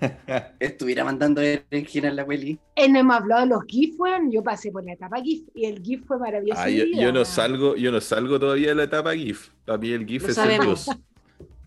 [0.60, 2.58] Estuviera mandando berenjena a la Welly.
[2.74, 4.30] Eh, no hemos hablado de los GIF, weón.
[4.30, 6.60] Yo pasé por la etapa GIF y el GIF fue maravilloso.
[6.60, 9.48] Ah, yo, yo no salgo, yo no salgo todavía de la etapa GIF.
[9.64, 10.88] Para mí el GIF Lo es sabemos.
[10.88, 10.98] el Dios.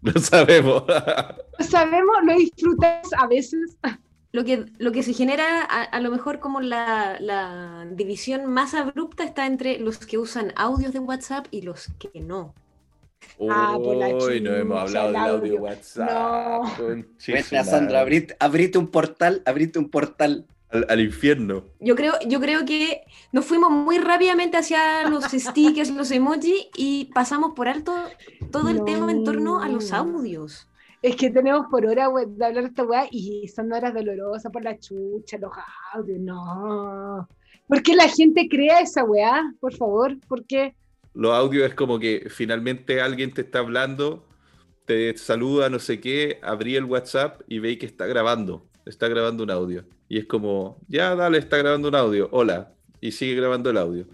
[0.16, 0.84] Lo sabemos.
[1.58, 3.78] Lo sabemos, lo disfrutas a veces.
[4.32, 8.76] Lo que, lo que se genera, a, a lo mejor como la, la división más
[8.76, 12.54] abrupta está entre los que usan audios de WhatsApp y los que no.
[13.50, 15.62] Ah, por la Hoy no hemos hablado el del audio audio.
[15.62, 16.10] WhatsApp.
[16.10, 16.62] No.
[16.64, 17.64] madre.
[17.64, 20.46] Sandra, abrite, abrite un portal, abrite un portal.
[20.72, 21.64] Al, al infierno.
[21.80, 23.02] Yo creo, yo creo que
[23.32, 27.92] nos fuimos muy rápidamente hacia los stickers, los emojis y pasamos por alto
[28.52, 28.86] todo el No.
[28.86, 30.68] tema en torno a los audios.
[31.02, 34.52] Es que tenemos por hora weón, de hablar de esta weá y son horas dolorosas
[34.52, 35.52] por la chucha, los
[35.94, 37.28] audios, no.
[37.68, 39.52] ¿Por qué la gente crea esa weá?
[39.60, 40.76] Por favor, ¿por qué?
[41.14, 44.26] Los audios es como que finalmente alguien te está hablando,
[44.86, 49.44] te saluda, no sé qué, abrí el WhatsApp y veis que está grabando, está grabando
[49.44, 49.86] un audio.
[50.08, 54.08] Y es como, ya dale, está grabando un audio, hola, y sigue grabando el audio.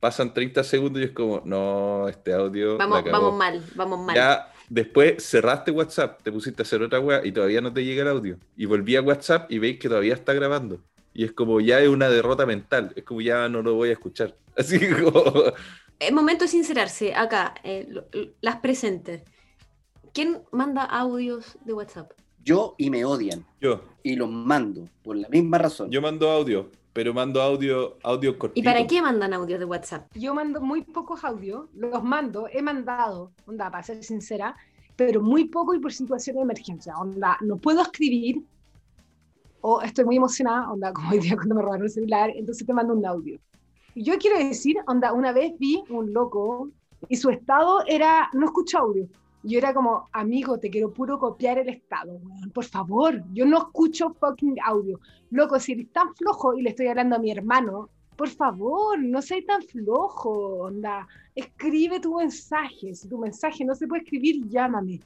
[0.00, 2.76] Pasan 30 segundos y es como, no, este audio.
[2.76, 3.12] Vamos, cagó".
[3.12, 4.16] vamos mal, vamos mal.
[4.16, 8.02] Ya después cerraste WhatsApp, te pusiste a hacer otra wea y todavía no te llega
[8.02, 8.38] el audio.
[8.56, 10.80] Y volví a WhatsApp y veis que todavía está grabando.
[11.14, 13.92] Y es como ya es una derrota mental, es como ya no lo voy a
[13.92, 14.36] escuchar.
[14.56, 15.22] Así como,
[15.98, 19.22] Es momento de sincerarse acá, eh, lo- lo- las presentes.
[20.12, 22.12] ¿Quién manda audios de WhatsApp?
[22.44, 23.46] Yo y me odian.
[23.60, 25.90] yo, Y los mando por la misma razón.
[25.90, 28.60] yo mando audio, pero mando audio, audio cortito.
[28.60, 30.10] ¿Y para qué mandan audios de WhatsApp?
[30.14, 34.56] Yo mando muy pocos audios, los mando, he mandado, onda, para ser sincera,
[34.96, 38.42] pero muy poco y por situación de emergencia, onda, no puedo escribir
[39.62, 42.72] o estoy muy emocionada, onda, como hoy día cuando me robaron el celular, entonces te
[42.72, 43.38] mando un audio.
[43.94, 46.68] Y yo quiero decir, onda, una vez vi un loco
[47.08, 49.06] y su estado era, no escucho audio.
[49.44, 53.58] Yo era como, amigo, te quiero puro copiar el estado, weón, por favor, yo no
[53.58, 55.00] escucho fucking audio.
[55.30, 59.22] Loco, si eres tan flojo y le estoy hablando a mi hermano, por favor, no
[59.22, 61.08] seas tan flojo, onda.
[61.34, 62.94] Escribe tu mensaje.
[62.94, 65.00] Si tu mensaje no se puede escribir, llámame.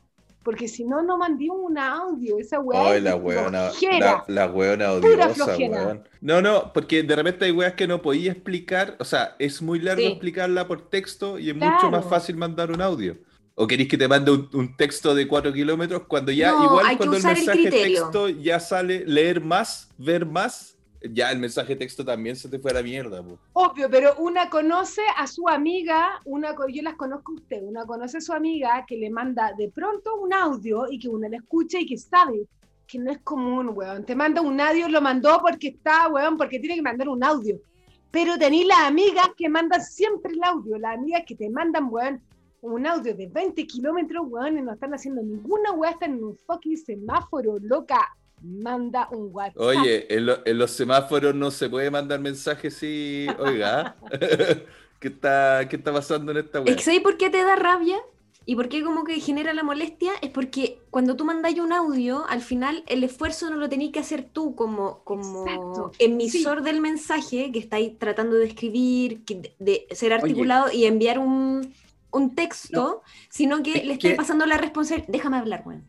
[0.46, 2.38] Porque si no, no mandé un audio.
[2.38, 6.08] Esa weá Ay, la weona, la, la weona odiosa, weón.
[6.20, 9.80] No, no, porque de repente hay weas que no podía explicar, o sea, es muy
[9.80, 10.06] largo Sí.
[10.06, 11.74] explicarla por texto y es Claro.
[11.74, 13.16] mucho más fácil mandar un audio.
[13.56, 16.96] ¿O queréis que te mande un, un texto de 4 kilómetros cuando ya, No, igual
[16.96, 20.75] cuando el mensaje texto ya sale leer más, ver más,
[21.12, 23.38] ya el mensaje texto también se te fue a la mierda, po.
[23.52, 28.18] Obvio, pero una conoce a su amiga, una, yo las conozco a usted, una conoce
[28.18, 31.78] a su amiga que le manda de pronto un audio y que uno le escucha
[31.78, 32.46] y que sabe
[32.86, 34.04] que no es común, weón.
[34.04, 37.60] Te manda un audio, lo mandó porque está, weón, porque tiene que mandar un audio.
[38.10, 42.22] Pero tenéis las amigas que mandan siempre el audio, las amigas que te mandan, weón,
[42.62, 46.36] un audio de 20 kilómetros, weón, y no están haciendo ninguna weá, están en un
[46.36, 48.16] fucking semáforo, loca.
[48.42, 49.60] Manda un WhatsApp.
[49.60, 53.96] Oye, en, lo- en los semáforos no se puede mandar mensajes si, oiga,
[55.00, 56.78] ¿qué está, ¿qué está pasando en esta Es web?
[56.80, 57.96] ¿sabes por qué te da rabia?
[58.48, 60.12] ¿Y por qué como que genera la molestia?
[60.22, 63.98] Es porque cuando tú mandáis un audio, al final el esfuerzo no lo tenés que
[63.98, 69.24] hacer tú como, como Exacto, emisor del mensaje que estáis tratando de escribir,
[69.58, 71.74] de, ser articulado y enviar un,
[72.12, 75.08] un texto, sino que es le estáis que- pasando la responsabilidad.
[75.10, 75.82] Déjame hablar, weón.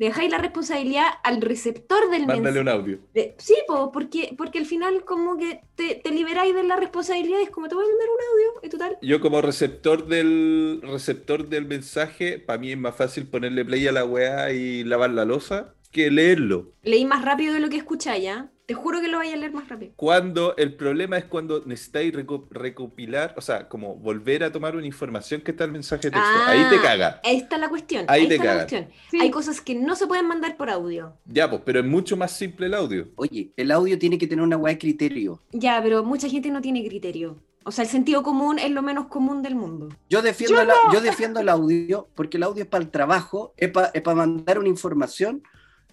[0.00, 2.60] Le dejáis la responsabilidad al receptor del Mándale mensaje.
[2.60, 2.98] un audio.
[3.12, 7.38] De- sí, po, porque, porque al final como que te, te liberáis de la responsabilidad,
[7.42, 8.98] es como te voy a mandar un audio y total.
[9.02, 13.92] Yo como receptor del receptor del mensaje, para mí es más fácil ponerle play a
[13.92, 16.72] la weá y lavar la losa que leerlo.
[16.82, 18.50] Leí más rápido de lo que escucháis, ¿ya?
[18.70, 19.90] Te juro que lo vaya a leer más rápido.
[19.96, 24.86] Cuando el problema es cuando necesitáis reco- recopilar, o sea, como volver a tomar una
[24.86, 26.28] información que está en el mensaje de texto.
[26.46, 27.20] Ahí te Ah, caga.
[27.24, 28.04] Ahí está la cuestión.
[28.06, 28.86] Ahí Ahí, te la cuestión.
[29.10, 29.18] Sí.
[29.20, 31.14] Hay cosas que no se pueden mandar por audio.
[31.26, 33.08] Ya, pues, pero es mucho más simple el audio.
[33.16, 35.42] Oye, el audio tiene que tener una weá de criterio.
[35.50, 37.38] Ya, pero mucha gente no tiene criterio.
[37.64, 39.88] O sea, el sentido común es lo menos común del mundo.
[40.08, 43.52] Yo defiendo, Yo el, yo defiendo el audio porque el audio es para el trabajo,
[43.56, 45.42] es para mandar una información,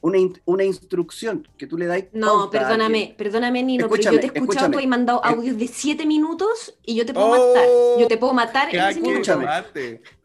[0.02, 2.04] una, in- una instrucción que tú le das.
[2.14, 4.74] No, perdóname, perdóname, Nino, pero Escúchame, yo te he escuchado, escúchame.
[4.74, 7.68] tú has mandado audios de 7 minutos y yo te puedo Oh, matar.
[8.00, 9.40] Yo te puedo matar en ese minuto.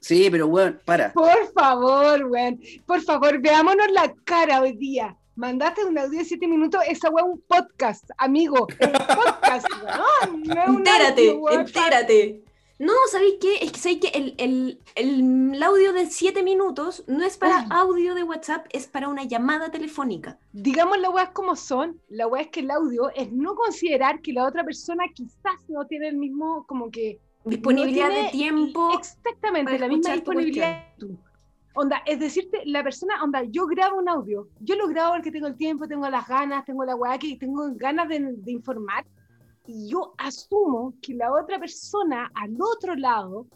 [0.01, 1.13] Sí, pero bueno, para.
[1.13, 2.61] Por favor, weón.
[2.87, 5.17] Por favor, veámonos la cara hoy día.
[5.35, 8.67] Mandaste un audio de 7 minutos, esa es un podcast, amigo.
[8.79, 10.43] Es un podcast, weón.
[10.43, 11.61] No es un Entérate, audio, weón.
[11.61, 12.43] entérate.
[12.87, 13.53] No, ¿sabéis qué?
[13.65, 18.15] Es que sabéis que el, el- el audio de 7 minutos no es para audio
[18.15, 20.39] de WhatsApp, es para una llamada telefónica.
[20.53, 22.01] Digamos las weas como son.
[22.09, 25.87] La wea es que el audio es no considerar que la otra persona quizás no
[25.87, 27.21] tiene el mismo, como que.
[27.45, 28.91] Disponibilidad no de tiempo.
[28.99, 31.17] Exactamente, la misma disponibilidad tú.
[31.75, 35.47] Onda, es decirte, la persona, onda, yo grabo un audio, yo lo grabo porque tengo
[35.47, 39.07] el tiempo, tengo las ganas, tengo la weá que tengo ganas de, de informar,
[39.67, 43.47] y yo asumo que la otra persona al otro lado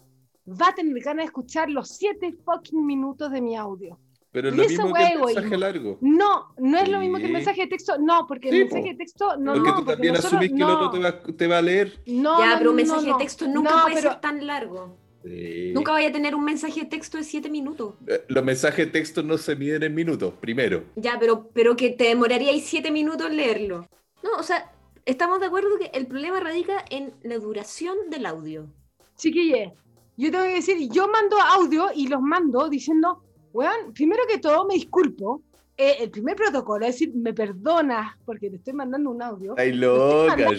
[0.49, 3.99] va a tener ganas de escuchar los siete fucking minutos de mi audio.
[4.31, 5.57] Pero es lo mismo que el mensaje egoísmo.
[5.57, 5.97] largo.
[6.01, 7.33] No, no es lo mismo que el Sí.
[7.33, 8.89] mensaje de texto, no, porque Sí, el mensaje po.
[8.89, 10.99] de texto, no, porque no, tú porque también nosotros- asumís que el no, otro te
[10.99, 12.01] va, te va a leer.
[12.05, 13.17] No, ya, pero un no, mensaje no.
[13.17, 14.97] de texto nunca No, puede pero- ser tan largo.
[15.23, 15.71] Sí.
[15.73, 17.95] Nunca vaya a tener un mensaje de texto de 7 minutos.
[18.05, 20.83] Eh, Los mensajes de texto no se miden en minutos, primero.
[20.95, 23.87] Ya, pero, pero que te demoraríais 7 minutos en leerlo.
[24.23, 24.71] No, o sea,
[25.07, 28.67] estamos de acuerdo que el problema radica en la duración del audio.
[29.15, 29.73] Chiquille,
[30.17, 34.65] yo tengo que decir, yo mando audio y los mando diciendo, weón, primero que todo
[34.65, 35.41] me disculpo.
[35.79, 39.53] Eh, el primer protocolo es decir, me perdonas porque te estoy mandando un audio.
[39.57, 40.51] Ay, loca, mandando-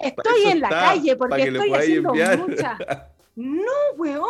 [0.00, 2.38] Estoy eso en la está, calle porque estoy haciendo enviar.
[2.48, 2.78] muchas.
[3.36, 4.24] No, weón,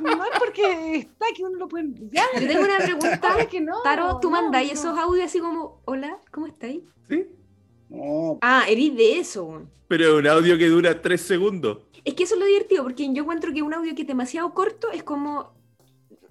[0.00, 2.26] no es porque está que uno lo puede enviar.
[2.40, 3.20] Yo tengo una pregunta.
[3.20, 3.82] Sabe que no.
[3.82, 4.80] Taro, ¿tú no, mandáis no.
[4.80, 6.80] esos audios así como, hola, ¿cómo estáis?
[7.08, 7.26] ¿Sí?
[7.88, 9.62] No, Ah, eres de eso.
[9.88, 11.78] Pero es un audio que dura tres segundos.
[12.04, 14.52] Es que eso es lo divertido, porque yo encuentro que un audio que es demasiado
[14.54, 15.52] corto es como,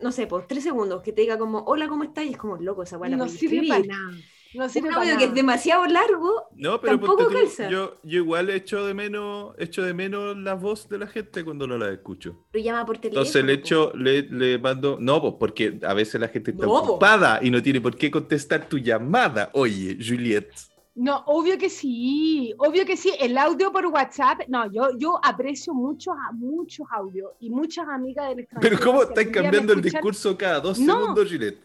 [0.02, 2.26] no sé, pues tres segundos, que te diga como, hola, ¿cómo estás?
[2.26, 3.70] Y es como, loco, esa la No sirve escribir.
[3.70, 4.18] para nada.
[4.54, 5.20] No Un sirve para audio nada.
[5.20, 7.70] que es demasiado largo, No, pero Tampoco tú, calza.
[7.70, 11.68] yo, yo igual echo de menos, echo de menos la voz de la gente cuando
[11.68, 12.46] no la escucho.
[12.54, 13.22] lo llama por teléfono.
[13.22, 13.60] Entonces le po.
[13.62, 16.78] echo, le, le mando, no, pues porque a veces la gente está No, po.
[16.92, 19.50] ocupada y no tiene por qué contestar tu llamada.
[19.54, 20.48] Oye, Juliet.
[20.96, 23.12] No, obvio que sí, obvio que sí.
[23.20, 28.40] El audio por WhatsApp, no, yo, yo aprecio muchos, muchos audios y muchas amigas del
[28.40, 28.78] extranjero.
[28.78, 30.98] Pero ¿cómo estáis cambiando el discurso cada dos No.
[31.00, 31.58] segundos, Juliet?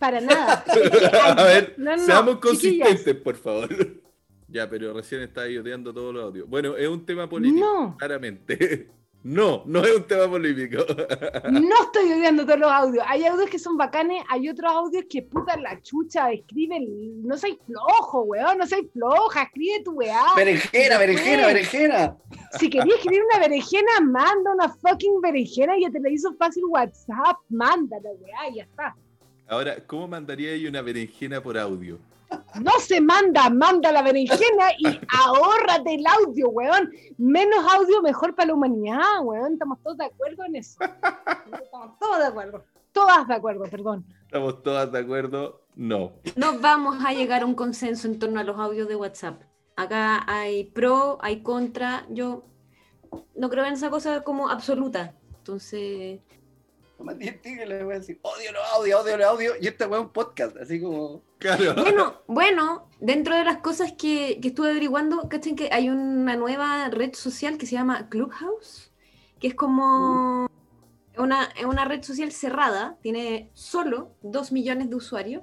[0.00, 0.64] Para nada.
[0.74, 3.68] Es que hay- A ver, no, no, seamos chiquillas, consistentes, por favor.
[4.48, 6.48] Ya, pero recién está odiando todos los audios.
[6.48, 8.88] Bueno, es un tema político, claramente.
[9.24, 10.84] No, no es un tema político.
[11.50, 13.04] No estoy odiando todos los audios.
[13.08, 17.22] Hay audios que son bacanes, hay otros audios que puta la chucha, escriben.
[17.26, 20.34] No soy flojo, weón, no soy floja, escribe tu weá.
[20.36, 22.16] berenjena, berenjena, berenjena.
[22.58, 26.64] Si querías escribir una berenjena, manda una fucking berenjena y ya te la hizo fácil
[26.68, 27.38] WhatsApp.
[27.48, 28.94] Mándala, weá, y ya está.
[29.48, 31.98] Ahora, ¿cómo mandaría ahí una berenjena por audio?
[32.60, 34.84] No se manda, manda la berenjena y
[35.24, 36.90] ahórrate el audio, weón.
[37.18, 39.54] Menos audio, mejor para la humanidad, weón.
[39.54, 40.78] Estamos todos de acuerdo en eso.
[40.82, 42.64] Estamos todos de acuerdo.
[42.92, 44.06] Todas de acuerdo, perdón.
[44.26, 45.66] ¿Estamos todas de acuerdo?
[45.74, 46.12] No.
[46.36, 49.42] No vamos a llegar a un consenso en torno a los audios de WhatsApp.
[49.76, 52.06] Acá hay pro, hay contra.
[52.08, 52.44] Yo
[53.34, 55.14] no creo en esa cosa como absoluta.
[55.38, 56.20] Entonces,
[56.98, 59.56] Lo más divertido que le voy a decir, odio los audios, odio los audios.
[59.60, 61.22] Y esta weá es un podcast, así como.
[61.38, 61.74] Claro.
[61.74, 66.88] bueno, bueno, dentro de las cosas que, que estuve averiguando, ¿cachen que hay una nueva
[66.88, 68.92] red social que se llama Clubhouse?
[69.40, 70.48] Que es como
[71.12, 75.42] Es una, una red social cerrada, tiene solo 2 millones de usuarios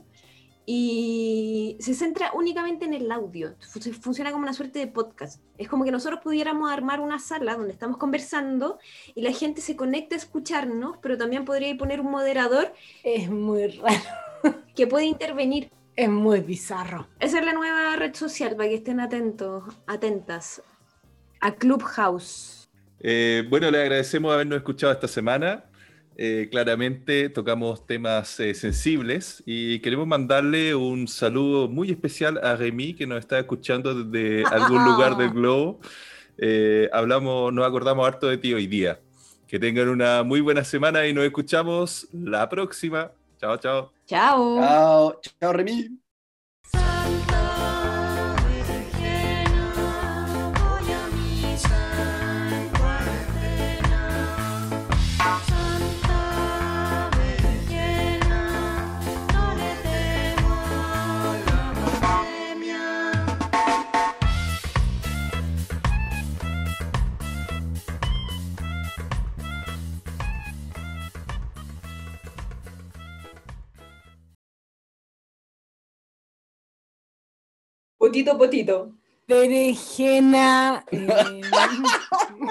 [0.65, 3.55] y se centra únicamente en el audio.
[3.59, 5.41] Fu- Funciona como una suerte de podcast.
[5.57, 8.79] Es como que nosotros pudiéramos armar una sala donde estamos conversando
[9.15, 13.67] y la gente se conecta a escucharnos, pero también podría poner un moderador Es muy
[13.67, 13.99] raro,
[14.75, 15.69] que puede intervenir.
[15.95, 17.07] es muy bizarro.
[17.19, 20.61] Esa es la nueva red social para que estén atentos, atentas
[21.39, 22.69] a Clubhouse.
[22.99, 25.65] Eh, bueno, le agradecemos habernos escuchado esta semana.
[26.17, 32.93] Eh, claramente tocamos temas eh, sensibles y queremos mandarle un saludo muy especial a Remy
[32.93, 35.79] que nos está escuchando desde algún lugar del globo.
[36.37, 38.99] Eh, hablamos, nos acordamos harto de ti hoy día.
[39.47, 43.11] Que tengan una muy buena semana y nos escuchamos la próxima.
[43.39, 43.91] Chao, chao.
[44.05, 44.57] Chao.
[44.57, 46.01] Chao, chao, Remy.
[78.11, 78.91] Potito, potito.
[79.25, 80.83] Berenjena.
[80.91, 81.39] eh,